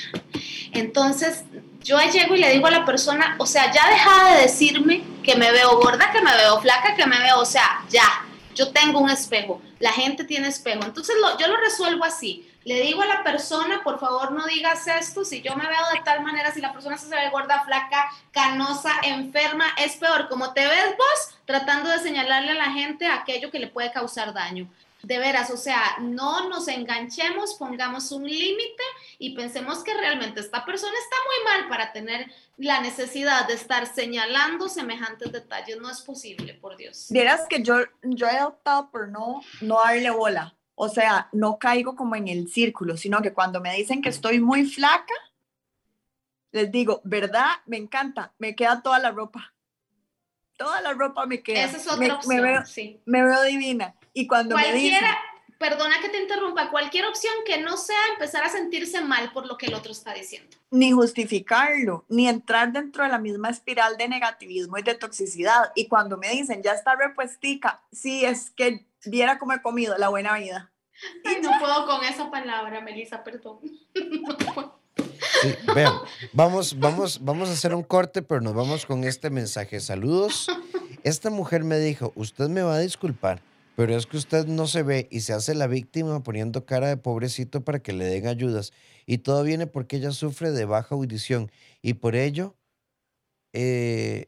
Entonces, 0.73 1.45
yo 1.83 1.99
llego 2.13 2.35
y 2.35 2.41
le 2.41 2.53
digo 2.53 2.67
a 2.67 2.71
la 2.71 2.85
persona, 2.85 3.37
o 3.39 3.47
sea, 3.47 3.71
ya 3.73 3.89
deja 3.89 4.35
de 4.35 4.43
decirme 4.43 5.03
que 5.23 5.37
me 5.37 5.53
veo 5.53 5.79
gorda, 5.79 6.11
que 6.11 6.23
me 6.23 6.35
veo 6.35 6.61
flaca, 6.61 6.95
que 6.95 7.07
me 7.07 7.19
veo, 7.19 7.41
o 7.41 7.45
sea, 7.45 7.85
ya 7.89 8.25
yo 8.55 8.73
tengo 8.73 9.01
un 9.01 9.11
espejo, 9.11 9.61
la 9.79 9.93
gente 9.93 10.25
tiene 10.25 10.49
espejo. 10.49 10.85
Entonces 10.85 11.15
yo 11.39 11.49
lo 11.49 11.57
resuelvo 11.57 12.05
así. 12.05 12.51
Le 12.65 12.81
digo 12.81 13.03
a 13.03 13.07
la 13.07 13.23
persona, 13.23 13.83
por 13.85 14.01
favor 14.01 14.33
no 14.33 14.47
digas 14.47 14.87
esto, 14.87 15.23
si 15.23 15.43
yo 15.43 15.55
me 15.55 15.67
veo 15.67 15.83
de 15.93 16.01
tal 16.03 16.23
manera, 16.23 16.51
si 16.51 16.63
la 16.63 16.73
persona 16.73 16.97
se 16.97 17.15
ve 17.15 17.29
gorda, 17.31 17.63
flaca, 17.65 18.11
canosa, 18.31 18.91
enferma, 19.03 19.67
es 19.79 19.97
peor. 19.97 20.29
Como 20.29 20.55
te 20.55 20.67
ves 20.67 20.97
vos, 20.97 21.39
tratando 21.45 21.91
de 21.91 21.99
señalarle 21.99 22.53
a 22.53 22.55
la 22.55 22.73
gente 22.73 23.07
aquello 23.07 23.51
que 23.51 23.59
le 23.59 23.67
puede 23.67 23.93
causar 23.93 24.33
daño 24.33 24.67
de 25.05 25.19
veras, 25.19 25.51
o 25.51 25.57
sea, 25.57 25.97
no 26.01 26.49
nos 26.49 26.67
enganchemos, 26.69 27.55
pongamos 27.55 28.11
un 28.13 28.25
límite 28.25 28.83
y 29.19 29.35
pensemos 29.35 29.85
que 29.85 29.95
realmente 29.95 30.41
esta 30.41 30.65
persona 30.65 30.93
está 30.93 31.17
muy 31.27 31.53
mal 31.53 31.69
para 31.69 31.93
tener 31.93 32.31
la 32.57 32.81
necesidad 32.81 33.47
de 33.47 33.55
estar 33.55 33.87
señalando 33.87 34.69
semejantes 34.69 35.31
detalles. 35.31 35.79
No 35.81 35.91
es 35.91 36.01
posible, 36.01 36.55
por 36.55 36.77
Dios. 36.77 37.07
Vieras 37.11 37.47
que 37.49 37.63
yo, 37.63 37.77
yo 38.03 38.29
he 38.29 38.43
optado 38.43 38.91
por 38.91 39.09
no, 39.09 39.43
no 39.61 39.79
darle 39.85 40.11
bola. 40.11 40.55
O 40.75 40.89
sea, 40.89 41.29
no 41.33 41.59
caigo 41.59 41.95
como 41.95 42.17
en 42.17 42.29
el 42.29 42.49
círculo, 42.49 42.97
sino 42.97 43.23
que 43.23 43.33
cuando 43.33 43.61
me 43.61 43.75
dicen 43.75 44.03
que 44.03 44.09
estoy 44.09 44.41
muy 44.41 44.65
flaca, 44.65 45.15
les 46.51 46.71
digo, 46.71 47.01
¿verdad? 47.05 47.47
Me 47.67 47.77
encanta, 47.77 48.33
me 48.39 48.57
queda 48.57 48.83
toda 48.83 48.99
la 48.99 49.11
ropa. 49.11 49.53
Toda 50.57 50.81
la 50.81 50.93
ropa 50.93 51.27
me 51.27 51.43
queda. 51.43 51.65
Esa 51.65 51.77
es 51.77 51.87
otra 51.89 52.15
opción, 52.15 52.37
me 52.37 52.41
veo, 52.41 52.67
sí. 52.67 53.01
me 53.05 53.25
veo 53.25 53.43
divina. 53.43 53.95
Y 54.15 54.27
cuando 54.27 54.55
Cualquiera, 54.55 54.79
me 54.79 54.81
dicen, 54.81 55.05
perdona 55.59 56.01
que 56.01 56.09
te 56.09 56.23
interrumpa, 56.23 56.71
cualquier 56.71 57.05
opción 57.07 57.35
que 57.45 57.61
no 57.61 57.77
sea 57.77 57.99
empezar 58.13 58.45
a 58.45 58.49
sentirse 58.49 59.01
mal 59.01 59.33
por 59.33 59.47
lo 59.47 59.59
que 59.59 59.67
el 59.67 59.75
otro 59.75 59.93
está 59.93 60.15
diciendo. 60.15 60.57
Ni 60.71 60.93
justificarlo, 60.93 62.05
ni 62.09 62.29
entrar 62.29 62.73
dentro 62.73 63.03
de 63.03 63.11
la 63.11 63.19
misma 63.19 63.51
espiral 63.51 63.97
de 63.97 64.09
negativismo 64.09 64.79
y 64.79 64.83
de 64.83 64.95
toxicidad. 64.95 65.73
Y 65.75 65.89
cuando 65.89 66.17
me 66.17 66.31
dicen, 66.31 66.63
ya 66.63 66.73
está 66.73 66.95
repuestica, 66.95 67.83
sí, 67.93 68.25
es 68.25 68.51
que 68.51 68.87
viera 69.05 69.39
cómo 69.39 69.53
he 69.53 69.61
comido 69.61 69.99
la 69.99 70.09
buena 70.09 70.39
vida. 70.39 70.71
Ay, 71.25 71.39
no 71.43 71.51
puedo 71.59 71.87
con 71.87 72.05
esa 72.05 72.31
palabra, 72.31 72.81
Melissa, 72.81 73.25
perdón. 73.25 73.59
Sí, 75.41 75.57
vean, 75.75 75.95
vamos, 76.33 76.79
vamos, 76.79 77.23
vamos 77.23 77.49
a 77.49 77.53
hacer 77.53 77.75
un 77.75 77.83
corte, 77.83 78.23
pero 78.23 78.41
nos 78.41 78.55
vamos 78.55 78.87
con 78.87 79.03
este 79.05 79.29
mensaje. 79.29 79.81
Saludos. 79.81 80.47
Esta 81.03 81.31
mujer 81.31 81.65
me 81.65 81.79
dijo, 81.79 82.13
usted 82.15 82.49
me 82.49 82.63
va 82.63 82.77
a 82.77 82.79
disculpar, 82.79 83.43
pero 83.77 83.97
es 83.97 84.07
que 84.07 84.17
usted 84.17 84.47
no 84.47 84.67
se 84.67 84.83
ve 84.83 85.09
y 85.11 85.21
se 85.21 85.33
hace 85.33 85.55
la 85.55 85.67
víctima 85.67 86.23
poniendo 86.23 86.65
cara 86.67 86.89
de 86.89 86.97
pobrecito 86.97 87.65
para 87.65 87.81
que 87.81 87.93
le 87.93 88.05
den 88.05 88.27
ayudas. 88.27 88.73
Y 89.07 89.19
todo 89.19 89.43
viene 89.43 89.67
porque 89.67 89.97
ella 89.97 90.13
sufre 90.13 90.53
de 90.53 90.65
baja 90.65 90.95
audición 90.95 91.51
y 91.83 91.95
por 91.95 92.15
ello 92.17 92.57
eh, 93.53 94.27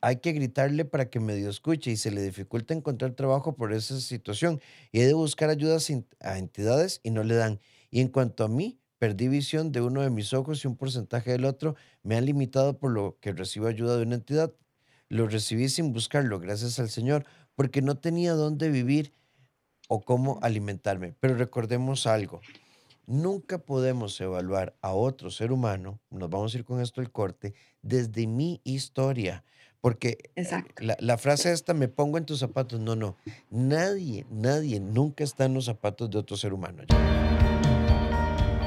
hay 0.00 0.16
que 0.16 0.32
gritarle 0.32 0.84
para 0.84 1.10
que 1.10 1.20
medio 1.20 1.50
escuche 1.50 1.90
y 1.90 1.96
se 1.96 2.10
le 2.10 2.22
dificulta 2.22 2.74
encontrar 2.74 3.12
trabajo 3.12 3.56
por 3.56 3.72
esa 3.72 3.98
situación. 4.00 4.60
Y 4.92 5.00
hay 5.00 5.06
de 5.06 5.14
buscar 5.14 5.50
ayudas 5.50 5.90
a 6.20 6.38
entidades 6.38 7.00
y 7.02 7.10
no 7.10 7.24
le 7.24 7.34
dan. 7.34 7.60
Y 7.90 8.00
en 8.02 8.08
cuanto 8.08 8.44
a 8.44 8.48
mí, 8.48 8.78
perdí 8.98 9.28
visión 9.28 9.72
de 9.72 9.80
uno 9.80 10.02
de 10.02 10.10
mis 10.10 10.32
ojos 10.32 10.62
y 10.64 10.68
un 10.68 10.76
porcentaje 10.76 11.32
del 11.32 11.44
otro. 11.44 11.76
Me 12.02 12.16
han 12.16 12.26
limitado 12.26 12.78
por 12.78 12.92
lo 12.92 13.18
que 13.20 13.32
recibo 13.32 13.66
ayuda 13.66 13.96
de 13.96 14.02
una 14.02 14.16
entidad. 14.16 14.54
Lo 15.08 15.28
recibí 15.28 15.68
sin 15.68 15.92
buscarlo, 15.92 16.40
gracias 16.40 16.78
al 16.78 16.90
Señor, 16.90 17.24
porque 17.56 17.82
no 17.82 17.96
tenía 17.96 18.34
dónde 18.34 18.70
vivir 18.70 19.12
o 19.88 20.00
cómo 20.00 20.38
alimentarme. 20.42 21.14
Pero 21.18 21.34
recordemos 21.34 22.06
algo, 22.06 22.40
nunca 23.06 23.58
podemos 23.58 24.20
evaluar 24.20 24.76
a 24.82 24.92
otro 24.92 25.30
ser 25.30 25.50
humano, 25.50 25.98
nos 26.10 26.30
vamos 26.30 26.54
a 26.54 26.58
ir 26.58 26.64
con 26.64 26.80
esto 26.80 27.00
el 27.00 27.10
corte, 27.10 27.54
desde 27.82 28.28
mi 28.28 28.60
historia. 28.62 29.42
Porque 29.80 30.30
la, 30.78 30.96
la, 31.00 31.16
frase 31.18 31.52
esta, 31.52 31.72
me 31.72 31.88
pongo 31.88 32.18
en 32.18 32.26
tus 32.26 32.40
zapatos, 32.40 32.80
no, 32.80 32.96
no, 32.96 33.16
nadie, 33.50 34.26
nadie 34.30 34.80
nunca 34.80 35.22
está 35.22 35.44
en 35.44 35.54
los 35.54 35.66
zapatos 35.66 36.10
de 36.10 36.18
otro 36.18 36.36
ser 36.36 36.52
humano. 36.52 36.84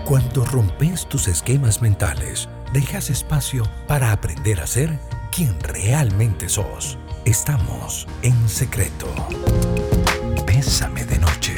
Cuando 0.06 0.46
rompes 0.46 1.08
tus 1.08 1.28
esquemas 1.28 1.82
mentales, 1.82 2.48
dejas 2.74 3.10
espacio 3.10 3.64
para 3.88 4.12
aprender 4.12 4.60
a 4.60 4.66
ser 4.66 4.98
quien 5.32 5.60
realmente 5.60 6.48
sos. 6.48 6.98
Estamos 7.26 8.08
en 8.24 8.50
secreto. 8.50 9.08
Bésame 10.48 11.06
de 11.06 11.20
noche. 11.20 11.54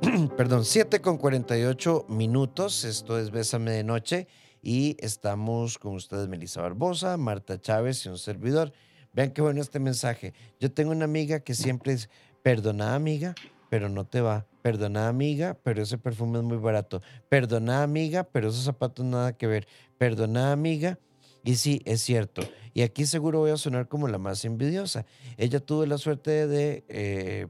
Perdón, 0.36 0.64
7 0.64 1.00
con 1.00 1.18
48 1.18 2.06
minutos. 2.08 2.84
Esto 2.84 3.18
es 3.18 3.30
Bésame 3.30 3.72
de 3.72 3.84
noche. 3.84 4.26
Y 4.62 4.96
estamos 4.98 5.78
con 5.78 5.94
ustedes, 5.94 6.28
Melissa 6.28 6.62
Barbosa, 6.62 7.16
Marta 7.16 7.60
Chávez 7.60 8.04
y 8.06 8.08
un 8.08 8.18
servidor. 8.18 8.72
Vean 9.12 9.30
qué 9.30 9.42
bueno 9.42 9.60
este 9.60 9.78
mensaje. 9.78 10.34
Yo 10.58 10.72
tengo 10.72 10.90
una 10.90 11.04
amiga 11.04 11.40
que 11.40 11.54
siempre 11.54 11.92
es, 11.92 12.10
perdona 12.42 12.94
amiga, 12.94 13.34
pero 13.70 13.88
no 13.88 14.06
te 14.06 14.20
va. 14.20 14.46
Perdona 14.62 15.08
amiga, 15.08 15.56
pero 15.62 15.82
ese 15.82 15.98
perfume 15.98 16.38
es 16.38 16.44
muy 16.44 16.58
barato. 16.58 17.00
Perdona 17.28 17.82
amiga, 17.82 18.24
pero 18.24 18.48
esos 18.48 18.64
zapatos 18.64 19.04
nada 19.04 19.36
que 19.36 19.46
ver. 19.46 19.68
Perdona 19.98 20.52
amiga. 20.52 20.98
Y 21.48 21.56
sí, 21.56 21.80
es 21.86 22.02
cierto. 22.02 22.42
Y 22.74 22.82
aquí 22.82 23.06
seguro 23.06 23.38
voy 23.38 23.52
a 23.52 23.56
sonar 23.56 23.88
como 23.88 24.06
la 24.06 24.18
más 24.18 24.44
envidiosa. 24.44 25.06
Ella 25.38 25.60
tuvo 25.60 25.86
la 25.86 25.96
suerte 25.96 26.46
de 26.46 26.84
eh, 26.88 27.46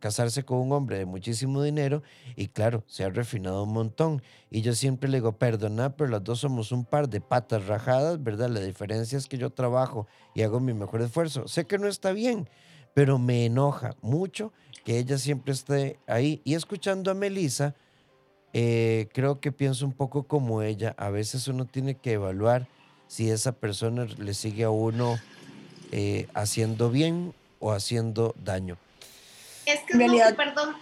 casarse 0.00 0.42
con 0.42 0.58
un 0.58 0.72
hombre 0.72 0.98
de 0.98 1.06
muchísimo 1.06 1.62
dinero 1.62 2.02
y 2.34 2.48
claro, 2.48 2.82
se 2.88 3.04
ha 3.04 3.10
refinado 3.10 3.62
un 3.62 3.72
montón. 3.72 4.20
Y 4.50 4.62
yo 4.62 4.74
siempre 4.74 5.08
le 5.08 5.18
digo, 5.18 5.38
perdona, 5.38 5.94
pero 5.94 6.10
las 6.10 6.24
dos 6.24 6.40
somos 6.40 6.72
un 6.72 6.84
par 6.84 7.08
de 7.08 7.20
patas 7.20 7.68
rajadas, 7.68 8.20
¿verdad? 8.20 8.50
La 8.50 8.58
diferencia 8.58 9.16
es 9.16 9.28
que 9.28 9.38
yo 9.38 9.50
trabajo 9.50 10.08
y 10.34 10.42
hago 10.42 10.58
mi 10.58 10.74
mejor 10.74 11.00
esfuerzo. 11.00 11.46
Sé 11.46 11.66
que 11.66 11.78
no 11.78 11.86
está 11.86 12.10
bien, 12.10 12.48
pero 12.94 13.20
me 13.20 13.46
enoja 13.46 13.94
mucho 14.02 14.52
que 14.84 14.98
ella 14.98 15.18
siempre 15.18 15.52
esté 15.52 16.00
ahí. 16.08 16.42
Y 16.42 16.54
escuchando 16.54 17.12
a 17.12 17.14
Melissa, 17.14 17.76
eh, 18.52 19.06
creo 19.14 19.38
que 19.38 19.52
pienso 19.52 19.86
un 19.86 19.92
poco 19.92 20.24
como 20.24 20.62
ella. 20.62 20.96
A 20.98 21.10
veces 21.10 21.46
uno 21.46 21.64
tiene 21.64 21.94
que 21.94 22.14
evaluar 22.14 22.66
si 23.08 23.30
esa 23.30 23.52
persona 23.52 24.04
le 24.04 24.34
sigue 24.34 24.64
a 24.64 24.70
uno 24.70 25.18
eh, 25.92 26.28
haciendo 26.34 26.90
bien 26.90 27.34
o 27.60 27.72
haciendo 27.72 28.34
daño. 28.42 28.76
Es 29.66 29.80
que, 29.80 29.94
no, 29.94 30.36
perdón, 30.36 30.76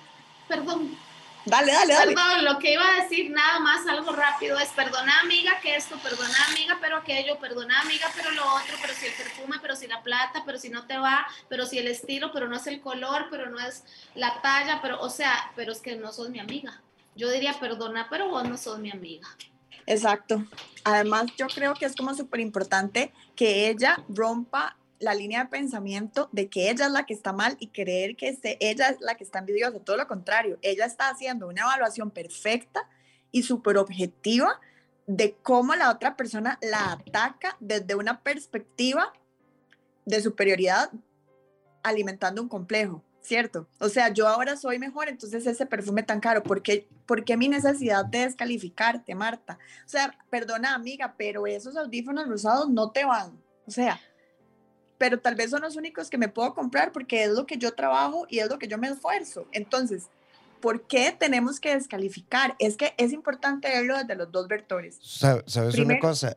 perdón, 0.48 0.96
Dale, 1.44 1.72
dale, 1.72 1.94
dale. 1.94 2.14
Perdón, 2.14 2.44
lo 2.44 2.58
que 2.58 2.72
iba 2.72 2.86
a 2.86 3.02
decir 3.02 3.30
nada 3.30 3.58
más, 3.58 3.84
algo 3.88 4.12
rápido, 4.12 4.58
es 4.58 4.68
perdona 4.70 5.20
amiga 5.20 5.58
que 5.60 5.74
esto, 5.74 5.98
perdona 5.98 6.36
amiga, 6.48 6.78
pero 6.80 6.98
aquello, 6.98 7.36
perdona 7.38 7.80
amiga, 7.80 8.06
pero 8.14 8.30
lo 8.30 8.44
otro, 8.44 8.76
pero 8.80 8.94
si 8.94 9.06
el 9.06 9.12
perfume, 9.12 9.56
pero 9.60 9.74
si 9.74 9.88
la 9.88 10.02
plata, 10.02 10.44
pero 10.46 10.58
si 10.58 10.68
no 10.68 10.86
te 10.86 10.98
va, 10.98 11.26
pero 11.48 11.66
si 11.66 11.78
el 11.78 11.88
estilo, 11.88 12.32
pero 12.32 12.46
no 12.46 12.56
es 12.56 12.66
el 12.68 12.80
color, 12.80 13.26
pero 13.28 13.50
no 13.50 13.58
es 13.58 13.82
la 14.14 14.40
talla, 14.40 14.80
pero, 14.82 15.00
o 15.00 15.10
sea, 15.10 15.50
pero 15.56 15.72
es 15.72 15.80
que 15.80 15.96
no 15.96 16.12
sos 16.12 16.30
mi 16.30 16.38
amiga. 16.38 16.80
Yo 17.16 17.28
diría 17.28 17.58
perdona, 17.58 18.06
pero 18.08 18.28
vos 18.28 18.48
no 18.48 18.56
sos 18.56 18.78
mi 18.78 18.92
amiga. 18.92 19.26
Exacto. 19.86 20.44
Además, 20.84 21.26
yo 21.36 21.46
creo 21.48 21.74
que 21.74 21.84
es 21.84 21.94
como 21.94 22.14
súper 22.14 22.40
importante 22.40 23.12
que 23.36 23.68
ella 23.68 24.02
rompa 24.08 24.76
la 24.98 25.14
línea 25.14 25.44
de 25.44 25.50
pensamiento 25.50 26.28
de 26.32 26.48
que 26.48 26.70
ella 26.70 26.86
es 26.86 26.92
la 26.92 27.04
que 27.06 27.14
está 27.14 27.32
mal 27.32 27.56
y 27.58 27.68
creer 27.68 28.16
que 28.16 28.38
ella 28.60 28.88
es 28.88 29.00
la 29.00 29.16
que 29.16 29.24
está 29.24 29.40
envidiosa. 29.40 29.80
Todo 29.80 29.96
lo 29.96 30.06
contrario, 30.06 30.58
ella 30.62 30.86
está 30.86 31.08
haciendo 31.08 31.48
una 31.48 31.62
evaluación 31.62 32.10
perfecta 32.10 32.88
y 33.32 33.42
súper 33.42 33.78
objetiva 33.78 34.60
de 35.06 35.34
cómo 35.42 35.74
la 35.74 35.90
otra 35.90 36.16
persona 36.16 36.58
la 36.62 36.92
ataca 36.92 37.56
desde 37.58 37.96
una 37.96 38.22
perspectiva 38.22 39.12
de 40.04 40.20
superioridad 40.20 40.90
alimentando 41.82 42.40
un 42.40 42.48
complejo, 42.48 43.02
¿cierto? 43.22 43.66
O 43.78 43.88
sea, 43.88 44.12
yo 44.12 44.28
ahora 44.28 44.56
soy 44.56 44.78
mejor, 44.78 45.08
entonces 45.08 45.46
ese 45.46 45.64
perfume 45.66 46.02
tan 46.02 46.20
caro, 46.20 46.42
¿por 46.42 46.62
qué, 46.62 46.88
¿por 47.06 47.24
qué 47.24 47.36
mi 47.36 47.48
necesidad 47.48 48.04
de 48.04 48.20
descalificarte, 48.20 49.14
Marta? 49.14 49.58
O 49.86 49.88
sea, 49.88 50.16
perdona 50.28 50.74
amiga, 50.74 51.14
pero 51.16 51.46
esos 51.46 51.76
audífonos 51.76 52.28
rosados 52.28 52.68
no 52.68 52.90
te 52.90 53.04
van. 53.04 53.40
O 53.66 53.70
sea, 53.70 54.00
pero 54.98 55.18
tal 55.20 55.34
vez 55.34 55.50
son 55.50 55.62
los 55.62 55.76
únicos 55.76 56.10
que 56.10 56.18
me 56.18 56.28
puedo 56.28 56.54
comprar 56.54 56.92
porque 56.92 57.24
es 57.24 57.30
lo 57.30 57.46
que 57.46 57.56
yo 57.56 57.74
trabajo 57.74 58.26
y 58.28 58.40
es 58.40 58.48
lo 58.48 58.58
que 58.58 58.68
yo 58.68 58.78
me 58.78 58.88
esfuerzo. 58.88 59.46
Entonces, 59.52 60.08
¿por 60.60 60.86
qué 60.86 61.14
tenemos 61.18 61.60
que 61.60 61.74
descalificar? 61.74 62.54
Es 62.58 62.76
que 62.76 62.94
es 62.96 63.12
importante 63.12 63.68
verlo 63.68 63.96
desde 63.96 64.14
los 64.16 64.30
dos 64.30 64.48
vectores. 64.48 64.98
¿Sabes 65.00 65.78
una 65.78 65.98
cosa? 65.98 66.34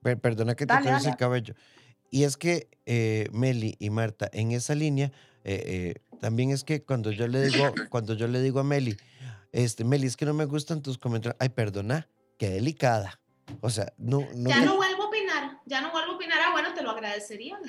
perdona 0.00 0.54
que 0.54 0.64
te 0.64 0.72
dale, 0.72 0.90
el 1.08 1.16
cabello. 1.16 1.54
Y 2.10 2.24
es 2.24 2.36
que 2.36 2.68
eh, 2.86 3.28
Meli 3.32 3.76
y 3.78 3.90
Marta, 3.90 4.30
en 4.32 4.52
esa 4.52 4.74
línea, 4.74 5.12
eh, 5.48 5.62
eh, 5.64 5.94
también 6.20 6.50
es 6.50 6.62
que 6.62 6.82
cuando 6.82 7.10
yo 7.10 7.26
le 7.26 7.40
digo, 7.40 7.72
cuando 7.88 8.12
yo 8.12 8.28
le 8.28 8.42
digo 8.42 8.60
a 8.60 8.64
Meli, 8.64 8.98
este, 9.50 9.82
Meli, 9.82 10.06
es 10.06 10.14
que 10.14 10.26
no 10.26 10.34
me 10.34 10.44
gustan 10.44 10.82
tus 10.82 10.98
comentarios. 10.98 11.36
Ay, 11.40 11.48
perdona, 11.48 12.06
qué 12.36 12.50
delicada. 12.50 13.18
O 13.62 13.70
sea, 13.70 13.94
no, 13.96 14.28
no. 14.34 14.50
Ya 14.50 14.60
no 14.60 14.76
vuelvo 14.76 15.04
a 15.04 15.06
opinar, 15.06 15.58
ya 15.64 15.80
no 15.80 15.90
vuelvo 15.90 16.12
a 16.12 16.14
opinar. 16.16 16.38
Ah, 16.46 16.52
bueno, 16.52 16.74
te 16.74 16.82
lo 16.82 16.90
agradecería. 16.90 17.58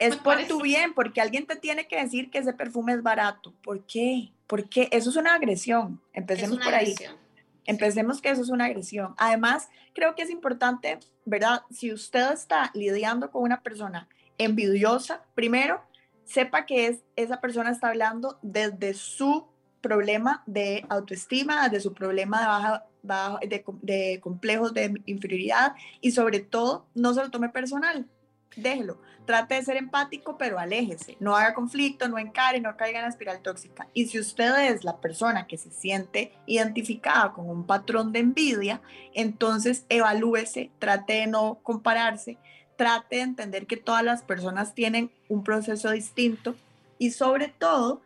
Es 0.00 0.14
por 0.14 0.40
tu 0.46 0.62
bien, 0.62 0.94
porque 0.94 1.20
alguien 1.20 1.44
te 1.44 1.56
tiene 1.56 1.88
que 1.88 2.00
decir 2.00 2.30
que 2.30 2.38
ese 2.38 2.52
perfume 2.52 2.92
es 2.92 3.02
barato. 3.02 3.52
¿Por 3.64 3.84
qué? 3.84 4.30
Porque 4.46 4.88
eso 4.92 5.10
es 5.10 5.16
una 5.16 5.34
agresión. 5.34 6.00
Empecemos 6.12 6.60
por 6.60 6.72
ahí. 6.72 6.94
Empecemos 7.64 8.22
que 8.22 8.30
eso 8.30 8.42
es 8.42 8.48
una 8.48 8.66
agresión. 8.66 9.16
Además, 9.18 9.68
creo 9.94 10.14
que 10.14 10.22
es 10.22 10.30
importante, 10.30 11.00
¿verdad? 11.24 11.62
Si 11.72 11.92
usted 11.92 12.30
está 12.30 12.70
lidiando 12.74 13.32
con 13.32 13.42
una 13.42 13.60
persona 13.60 14.08
envidiosa, 14.38 15.24
primero, 15.34 15.82
sepa 16.28 16.66
que 16.66 16.86
es, 16.88 16.98
esa 17.16 17.40
persona 17.40 17.70
está 17.70 17.88
hablando 17.88 18.38
desde 18.42 18.92
su 18.94 19.46
problema 19.80 20.42
de 20.46 20.84
autoestima, 20.88 21.68
desde 21.68 21.80
su 21.80 21.94
problema 21.94 22.40
de 22.40 22.46
baja 22.46 23.40
de, 23.42 24.20
complejos 24.20 24.74
de 24.74 25.00
inferioridad 25.06 25.74
y 26.00 26.10
sobre 26.10 26.40
todo 26.40 26.86
no 26.94 27.14
se 27.14 27.22
lo 27.22 27.30
tome 27.30 27.48
personal. 27.48 28.06
Déjelo, 28.56 29.00
trate 29.24 29.54
de 29.54 29.62
ser 29.62 29.76
empático, 29.76 30.36
pero 30.36 30.58
aléjese. 30.58 31.16
No 31.20 31.36
haga 31.36 31.54
conflicto, 31.54 32.08
no 32.08 32.18
encare, 32.18 32.60
no 32.60 32.76
caiga 32.76 32.98
en 32.98 33.04
la 33.04 33.10
espiral 33.10 33.40
tóxica. 33.40 33.86
Y 33.94 34.06
si 34.06 34.18
usted 34.18 34.70
es 34.70 34.84
la 34.84 34.96
persona 35.00 35.46
que 35.46 35.56
se 35.56 35.70
siente 35.70 36.32
identificada 36.44 37.32
con 37.32 37.48
un 37.48 37.64
patrón 37.64 38.12
de 38.12 38.18
envidia, 38.18 38.82
entonces 39.14 39.86
evalúese, 39.88 40.72
trate 40.78 41.14
de 41.14 41.26
no 41.28 41.60
compararse, 41.62 42.36
trate 42.78 43.16
de 43.16 43.22
entender 43.22 43.66
que 43.66 43.76
todas 43.76 44.02
las 44.02 44.22
personas 44.22 44.72
tienen 44.72 45.10
un 45.28 45.44
proceso 45.44 45.90
distinto 45.90 46.54
y 46.96 47.10
sobre 47.10 47.48
todo 47.48 48.00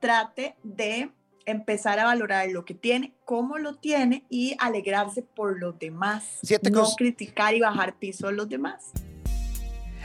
trate 0.00 0.54
de 0.62 1.10
empezar 1.46 1.98
a 1.98 2.04
valorar 2.04 2.48
lo 2.50 2.64
que 2.66 2.74
tiene, 2.74 3.14
cómo 3.24 3.56
lo 3.56 3.74
tiene 3.74 4.24
y 4.28 4.54
alegrarse 4.60 5.22
por 5.22 5.58
los 5.58 5.78
demás. 5.78 6.24
no 6.70 6.86
criticar 6.96 7.54
y 7.54 7.60
bajar 7.60 7.98
piso 7.98 8.28
a 8.28 8.32
los 8.32 8.48
demás. 8.48 8.92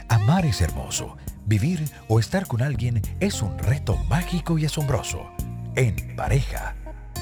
Amar 0.08 0.46
es 0.46 0.60
hermoso. 0.62 1.16
Vivir 1.46 1.80
o 2.08 2.18
estar 2.18 2.46
con 2.46 2.62
alguien 2.62 3.02
es 3.20 3.42
un 3.42 3.58
reto 3.58 3.96
mágico 4.08 4.58
y 4.58 4.64
asombroso. 4.64 5.30
En 5.76 6.16
pareja, 6.16 6.74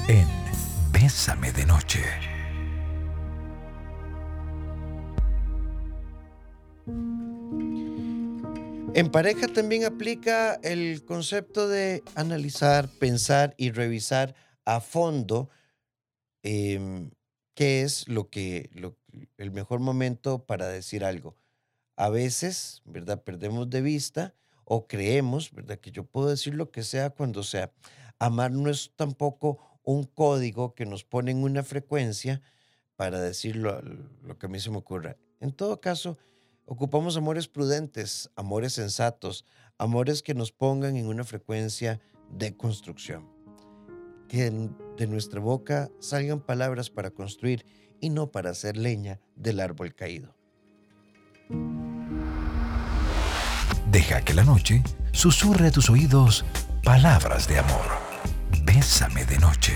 en 0.07 0.27
Bésame 0.93 1.51
de 1.51 1.65
Noche. 1.65 2.32
En 8.95 9.09
pareja 9.09 9.47
también 9.47 9.85
aplica 9.85 10.53
el 10.61 11.03
concepto 11.03 11.67
de 11.67 12.03
analizar, 12.13 12.87
pensar 12.99 13.55
y 13.57 13.71
revisar 13.71 14.35
a 14.65 14.81
fondo 14.81 15.49
em, 16.43 17.09
qué 17.55 17.81
es 17.81 18.07
lo 18.07 18.29
que 18.29 18.69
el 19.37 19.49
mejor 19.49 19.79
momento 19.79 20.45
para 20.45 20.67
decir 20.67 21.03
algo. 21.03 21.35
A 21.95 22.09
veces, 22.09 22.83
¿verdad? 22.85 23.23
Perdemos 23.23 23.67
de 23.71 23.81
vista 23.81 24.35
o 24.63 24.87
creemos, 24.87 25.51
¿verdad? 25.51 25.79
Que 25.79 25.91
yo 25.91 26.03
puedo 26.03 26.29
decir 26.29 26.53
lo 26.53 26.69
que 26.69 26.83
sea 26.83 27.09
cuando 27.09 27.41
sea. 27.41 27.71
Amar 28.19 28.51
no 28.51 28.69
es 28.69 28.91
tampoco 28.95 29.79
un 29.81 30.03
código 30.03 30.75
que 30.75 30.85
nos 30.85 31.03
pone 31.03 31.31
en 31.31 31.41
una 31.41 31.63
frecuencia 31.63 32.43
para 32.95 33.19
decir 33.19 33.55
lo, 33.55 33.81
lo 33.81 34.37
que 34.37 34.45
a 34.45 34.49
mí 34.49 34.59
se 34.59 34.69
me 34.69 34.77
ocurra. 34.77 35.17
En 35.39 35.51
todo 35.51 35.81
caso, 35.81 36.19
Ocupamos 36.65 37.17
amores 37.17 37.49
prudentes, 37.49 38.29
amores 38.35 38.73
sensatos, 38.73 39.45
amores 39.77 40.23
que 40.23 40.33
nos 40.33 40.53
pongan 40.53 40.95
en 40.95 41.07
una 41.07 41.25
frecuencia 41.25 41.99
de 42.29 42.55
construcción. 42.55 43.27
Que 44.29 44.49
de 44.97 45.07
nuestra 45.07 45.41
boca 45.41 45.91
salgan 45.99 46.39
palabras 46.39 46.89
para 46.89 47.11
construir 47.11 47.65
y 47.99 48.09
no 48.09 48.31
para 48.31 48.51
hacer 48.51 48.77
leña 48.77 49.19
del 49.35 49.59
árbol 49.59 49.93
caído. 49.93 50.35
Deja 53.91 54.21
que 54.21 54.33
la 54.33 54.45
noche 54.45 54.81
susurre 55.11 55.67
a 55.67 55.71
tus 55.71 55.89
oídos 55.89 56.45
palabras 56.83 57.47
de 57.47 57.59
amor. 57.59 57.85
Bésame 58.63 59.25
de 59.25 59.37
noche. 59.37 59.73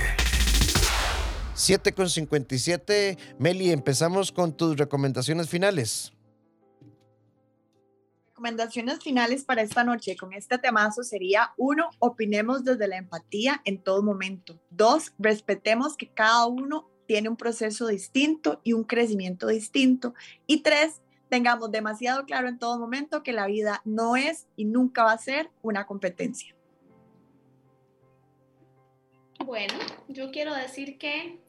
7 1.54 1.92
con 1.92 2.10
57. 2.10 3.18
Meli, 3.40 3.72
empezamos 3.72 4.32
con 4.32 4.56
tus 4.56 4.78
recomendaciones 4.78 5.50
finales 5.50 6.14
recomendaciones 8.38 9.00
finales 9.00 9.44
para 9.44 9.64
esta 9.64 9.84
noche 9.84 10.16
con 10.16 10.32
este 10.32 10.60
temazo 10.60 11.02
sería, 11.02 11.54
uno, 11.58 11.90
opinemos 11.98 12.64
desde 12.64 12.88
la 12.88 12.98
empatía 12.98 13.62
en 13.66 13.82
todo 13.82 14.04
momento. 14.04 14.62
Dos, 14.70 15.12
respetemos 15.18 15.98
que 15.98 16.08
cada 16.10 16.46
uno 16.46 16.88
tiene 17.08 17.30
un 17.30 17.36
proceso 17.36 17.88
distinto 17.88 18.62
y 18.64 18.74
un 18.74 18.84
crecimiento 18.84 19.48
distinto. 19.48 20.14
Y 20.46 20.62
tres, 20.62 21.02
tengamos 21.30 21.72
demasiado 21.72 22.26
claro 22.26 22.48
en 22.48 22.60
todo 22.60 22.78
momento 22.78 23.24
que 23.24 23.34
la 23.34 23.48
vida 23.48 23.82
no 23.86 24.16
es 24.16 24.46
y 24.56 24.66
nunca 24.66 25.04
va 25.04 25.14
a 25.14 25.18
ser 25.18 25.50
una 25.64 25.88
competencia. 25.88 26.56
Bueno, 29.44 29.74
yo 30.10 30.30
quiero 30.30 30.54
decir 30.54 31.00
que 31.00 31.40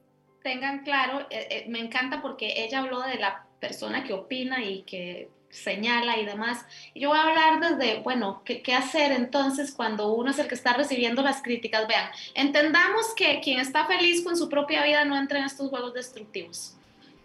tengan 0.42 0.84
claro, 0.84 1.26
eh, 1.28 1.48
eh, 1.50 1.64
me 1.68 1.80
encanta 1.80 2.22
porque 2.22 2.64
ella 2.64 2.78
habló 2.78 3.02
de 3.02 3.16
la 3.18 3.46
persona 3.60 4.04
que 4.04 4.14
opina 4.14 4.64
y 4.64 4.84
que 4.84 5.28
señala 5.50 6.18
y 6.18 6.24
demás. 6.24 6.64
Yo 6.94 7.10
voy 7.10 7.18
a 7.18 7.22
hablar 7.22 7.60
desde, 7.60 8.00
bueno, 8.00 8.42
¿qué, 8.44 8.62
¿qué, 8.62 8.74
hacer 8.74 9.12
entonces 9.12 9.72
cuando 9.72 10.12
uno 10.12 10.30
es 10.30 10.38
el 10.38 10.48
que 10.48 10.54
está 10.54 10.74
recibiendo 10.74 11.22
las 11.22 11.42
críticas? 11.42 11.86
Vean, 11.88 12.10
entendamos 12.34 13.14
que 13.14 13.40
quien 13.40 13.60
está 13.60 13.86
feliz 13.86 14.22
con 14.22 14.36
su 14.36 14.48
propia 14.48 14.84
vida 14.84 15.04
no 15.04 15.16
entra 15.16 15.38
en 15.38 15.46
estos 15.46 15.70
juegos 15.70 15.94
destructivos. 15.94 16.74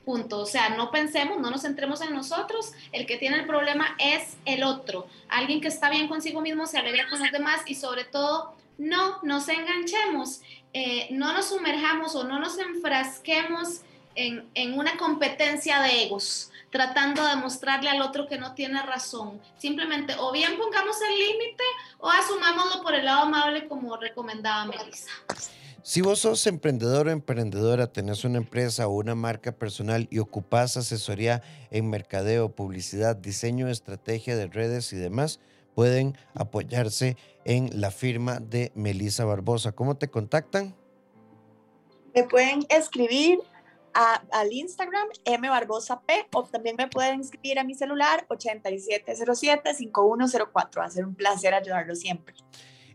Punto. 0.06 0.40
O 0.40 0.46
sea, 0.46 0.70
no 0.70 0.92
pensemos, 0.92 1.40
no 1.40 1.50
nos 1.50 1.62
centremos 1.62 2.02
en 2.02 2.14
nosotros. 2.14 2.74
El 2.92 3.06
que 3.06 3.18
tiene 3.18 3.38
el 3.38 3.46
problema 3.46 3.96
es 4.00 4.38
el 4.46 4.64
otro. 4.64 5.08
Alguien 5.30 5.62
que 5.62 5.70
está 5.70 5.90
bien 5.90 6.08
consigo 6.08 6.42
mismo 6.42 6.66
se 6.66 6.78
alegra 6.78 7.10
con 7.10 7.20
los 7.20 7.32
demás 7.32 7.62
y 7.68 7.76
sobre 7.76 8.04
todo, 8.04 8.54
no 8.78 9.20
nos 9.24 9.48
enganchemos, 9.50 10.42
eh, 10.74 11.08
no 11.12 11.32
nos 11.32 11.50
sumerjamos 11.50 12.16
o 12.16 12.24
no 12.24 12.40
nos 12.40 12.58
enfrasquemos 12.58 13.82
en, 14.16 14.50
en 14.54 14.78
una 14.78 14.98
competencia 14.98 15.82
de 15.82 16.04
egos 16.04 16.52
tratando 16.74 17.26
de 17.26 17.36
mostrarle 17.36 17.90
al 17.90 18.02
otro 18.02 18.28
que 18.28 18.40
no 18.40 18.56
tiene 18.56 18.82
razón. 18.82 19.40
Simplemente 19.58 20.16
o 20.20 20.32
bien 20.32 20.58
pongamos 20.58 20.98
el 21.08 21.20
límite 21.20 21.64
o 22.00 22.10
asumámoslo 22.10 22.82
por 22.82 22.96
el 22.96 23.06
lado 23.06 23.22
amable 23.22 23.68
como 23.68 23.96
recomendaba 23.96 24.66
Melissa. 24.66 25.12
Si 25.84 26.02
vos 26.02 26.20
sos 26.20 26.48
emprendedor 26.48 27.08
o 27.08 27.12
emprendedora, 27.12 27.88
tenés 27.88 28.24
una 28.24 28.38
empresa 28.38 28.88
o 28.88 28.92
una 28.92 29.14
marca 29.14 29.52
personal 29.52 30.08
y 30.10 30.18
ocupás 30.20 30.76
asesoría 30.76 31.44
en 31.70 31.90
mercadeo, 31.90 32.50
publicidad, 32.50 33.16
diseño, 33.16 33.68
estrategia 33.68 34.36
de 34.36 34.48
redes 34.48 34.94
y 34.94 34.96
demás, 34.96 35.40
pueden 35.76 36.18
apoyarse 36.34 37.18
en 37.46 37.70
la 37.80 37.92
firma 37.92 38.40
de 38.40 38.72
Melissa 38.74 39.26
Barbosa. 39.26 39.74
¿Cómo 39.74 39.96
te 39.96 40.08
contactan? 40.08 40.74
Me 42.16 42.24
pueden 42.24 42.66
escribir 42.70 43.40
al 43.94 44.52
Instagram 44.52 45.08
M 45.26 45.50
Barbosa 45.50 46.02
P 46.02 46.28
o 46.34 46.44
también 46.44 46.76
me 46.78 46.88
pueden 46.88 47.22
escribir 47.22 47.60
a 47.60 47.64
mi 47.64 47.76
celular 47.76 48.26
8707-5104. 48.30 50.80
Va 50.80 50.86
a 50.86 50.90
ser 50.90 51.06
un 51.06 51.14
placer 51.16 51.54
ayudarlo 51.54 51.96
siempre. 51.96 52.36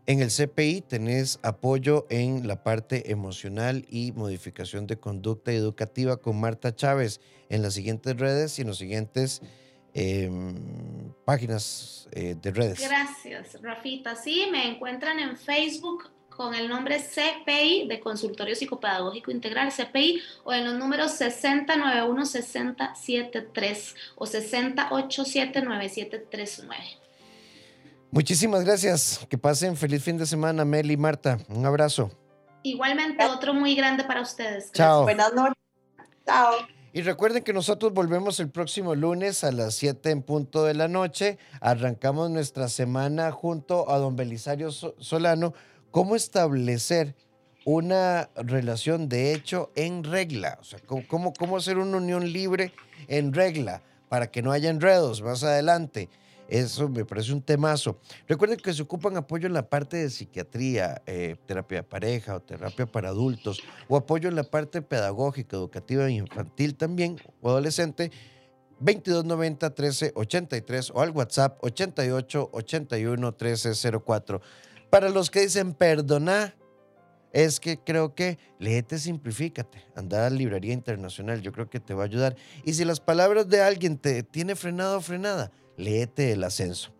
En 0.09 0.23
el 0.23 0.31
CPI 0.31 0.81
tenés 0.81 1.39
apoyo 1.43 2.07
en 2.09 2.49
la 2.49 2.63
parte 2.63 3.13
emocional 3.13 3.85
y 3.91 4.13
modificación 4.13 4.87
de 4.87 4.99
conducta 4.99 5.53
educativa 5.53 6.17
con 6.17 6.41
Marta 6.41 6.75
Chávez 6.75 7.21
en 7.51 7.61
las 7.61 7.75
siguientes 7.75 8.17
redes 8.17 8.59
y 8.59 8.63
en 8.63 8.69
los 8.69 8.79
siguientes 8.79 9.43
em, 9.93 11.13
páginas 11.27 12.09
eh, 12.13 12.37
de 12.41 12.51
redes. 12.53 12.89
Gracias, 12.89 13.61
Rafita. 13.61 14.17
Sí, 14.17 14.49
me 14.51 14.71
encuentran 14.71 15.19
en 15.19 15.37
Facebook 15.37 16.05
con 16.39 16.55
el 16.55 16.69
nombre 16.69 17.03
CPI 17.03 17.89
de 17.89 17.99
Consultorio 17.99 18.55
Psicopedagógico 18.55 19.33
Integral, 19.33 19.73
CPI, 19.73 20.23
o 20.45 20.53
en 20.53 20.67
los 20.67 20.75
números 20.75 21.21
6091-6073 21.21 23.95
o 24.15 24.25
60879739. 24.25 26.69
Muchísimas 28.13 28.65
gracias. 28.65 29.27
Que 29.29 29.37
pasen 29.37 29.77
feliz 29.77 30.05
fin 30.05 30.17
de 30.17 30.27
semana, 30.27 30.65
Mel 30.65 30.93
y 30.93 30.97
Marta. 30.97 31.39
Un 31.49 31.67
abrazo. 31.67 32.13
Igualmente, 32.63 33.27
otro 33.27 33.53
muy 33.53 33.75
grande 33.75 34.05
para 34.05 34.21
ustedes. 34.21 34.71
Chao. 34.71 35.03
Buenas 35.03 35.35
noches. 35.35 35.59
Chao. 36.25 36.55
Y 36.93 37.03
recuerden 37.03 37.43
que 37.43 37.53
nosotros 37.53 37.93
volvemos 37.93 38.39
el 38.39 38.49
próximo 38.49 38.95
lunes 38.95 39.43
a 39.43 39.51
las 39.51 39.75
7 39.75 40.13
en 40.13 40.23
punto 40.23 40.63
de 40.63 40.75
la 40.75 40.87
noche. 40.87 41.37
Arrancamos 41.61 42.31
nuestra 42.31 42.69
semana 42.69 43.33
junto 43.33 43.91
a 43.91 43.99
don 43.99 44.15
Belisario 44.15 44.71
Solano. 44.71 45.53
¿Cómo 45.99 46.15
establecer 46.15 47.17
una 47.65 48.31
relación 48.37 49.09
de 49.09 49.35
hecho 49.35 49.73
en 49.75 50.05
regla? 50.05 50.57
O 50.61 50.63
sea, 50.63 50.79
¿cómo, 50.87 51.57
hacer 51.57 51.77
una 51.77 51.97
unión 51.97 52.33
libre 52.33 52.73
en 53.09 53.33
regla 53.33 53.83
para 54.09 54.31
que 54.31 54.41
no 54.41 54.53
haya 54.53 54.71
enredos 54.71 55.23
más 55.23 55.43
adelante? 55.43 56.09
Eso 56.49 56.89
me 56.89 57.05
parece 57.05 57.33
un 57.33 57.43
temazo. 57.43 57.99
Recuerden 58.29 58.61
que 58.61 58.73
se 58.73 58.83
ocupan 58.83 59.17
apoyo 59.17 59.49
en 59.49 59.55
la 59.55 59.69
parte 59.69 59.97
de 59.97 60.09
psiquiatría, 60.09 61.03
eh, 61.05 61.35
terapia 61.47 61.79
de 61.79 61.83
pareja 61.83 62.37
o 62.37 62.41
terapia 62.43 62.87
para 62.87 63.09
adultos, 63.09 63.61
o 63.89 63.97
apoyo 63.97 64.29
en 64.29 64.37
la 64.37 64.45
parte 64.45 64.83
pedagógica, 64.83 65.57
educativa 65.57 66.07
e 66.07 66.13
infantil 66.13 66.77
también, 66.77 67.21
o 67.43 67.51
adolescente. 67.51 68.13
2290 68.81 69.67
1383 69.71 70.93
o 70.95 71.01
al 71.01 71.11
WhatsApp 71.11 71.59
88 71.65 72.51
81 72.53 73.27
1304. 73.27 74.41
Para 74.91 75.11
los 75.11 75.31
que 75.31 75.41
dicen 75.41 75.75
perdona, 75.75 76.55
es 77.33 77.61
que 77.61 77.79
creo 77.79 78.15
que 78.15 78.39
léete, 78.59 78.99
simplifícate, 78.99 79.87
anda 79.95 80.27
a 80.27 80.31
la 80.31 80.37
librería 80.37 80.73
internacional, 80.73 81.43
yo 81.43 81.53
creo 81.53 81.69
que 81.69 81.81
te 81.81 81.95
va 81.95 82.03
a 82.03 82.07
ayudar. 82.07 82.37
Y 82.65 82.75
si 82.75 82.85
las 82.85 83.01
palabras 83.01 83.49
de 83.49 83.63
alguien 83.63 83.99
te 83.99 84.23
tiene 84.23 84.57
frenado 84.57 84.99
o 84.99 85.01
frenada, 85.01 85.51
léete 85.77 86.33
el 86.33 86.45
ascenso. 86.45 86.93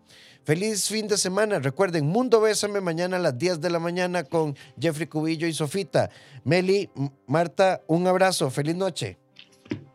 Feliz 0.43 0.87
fin 0.87 1.07
de 1.07 1.17
semana. 1.17 1.59
Recuerden, 1.59 2.07
Mundo 2.07 2.41
Bésame 2.41 2.81
mañana 2.81 3.17
a 3.17 3.19
las 3.19 3.37
10 3.37 3.61
de 3.61 3.69
la 3.69 3.79
mañana 3.79 4.23
con 4.23 4.55
Jeffrey 4.79 5.05
Cubillo 5.05 5.45
y 5.45 5.53
Sofita. 5.53 6.09
Meli, 6.43 6.89
Marta, 7.27 7.81
un 7.87 8.07
abrazo. 8.07 8.49
Feliz 8.49 8.75
noche. 8.75 9.17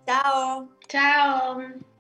Chao. 0.07 0.69
Chao. 0.87 1.94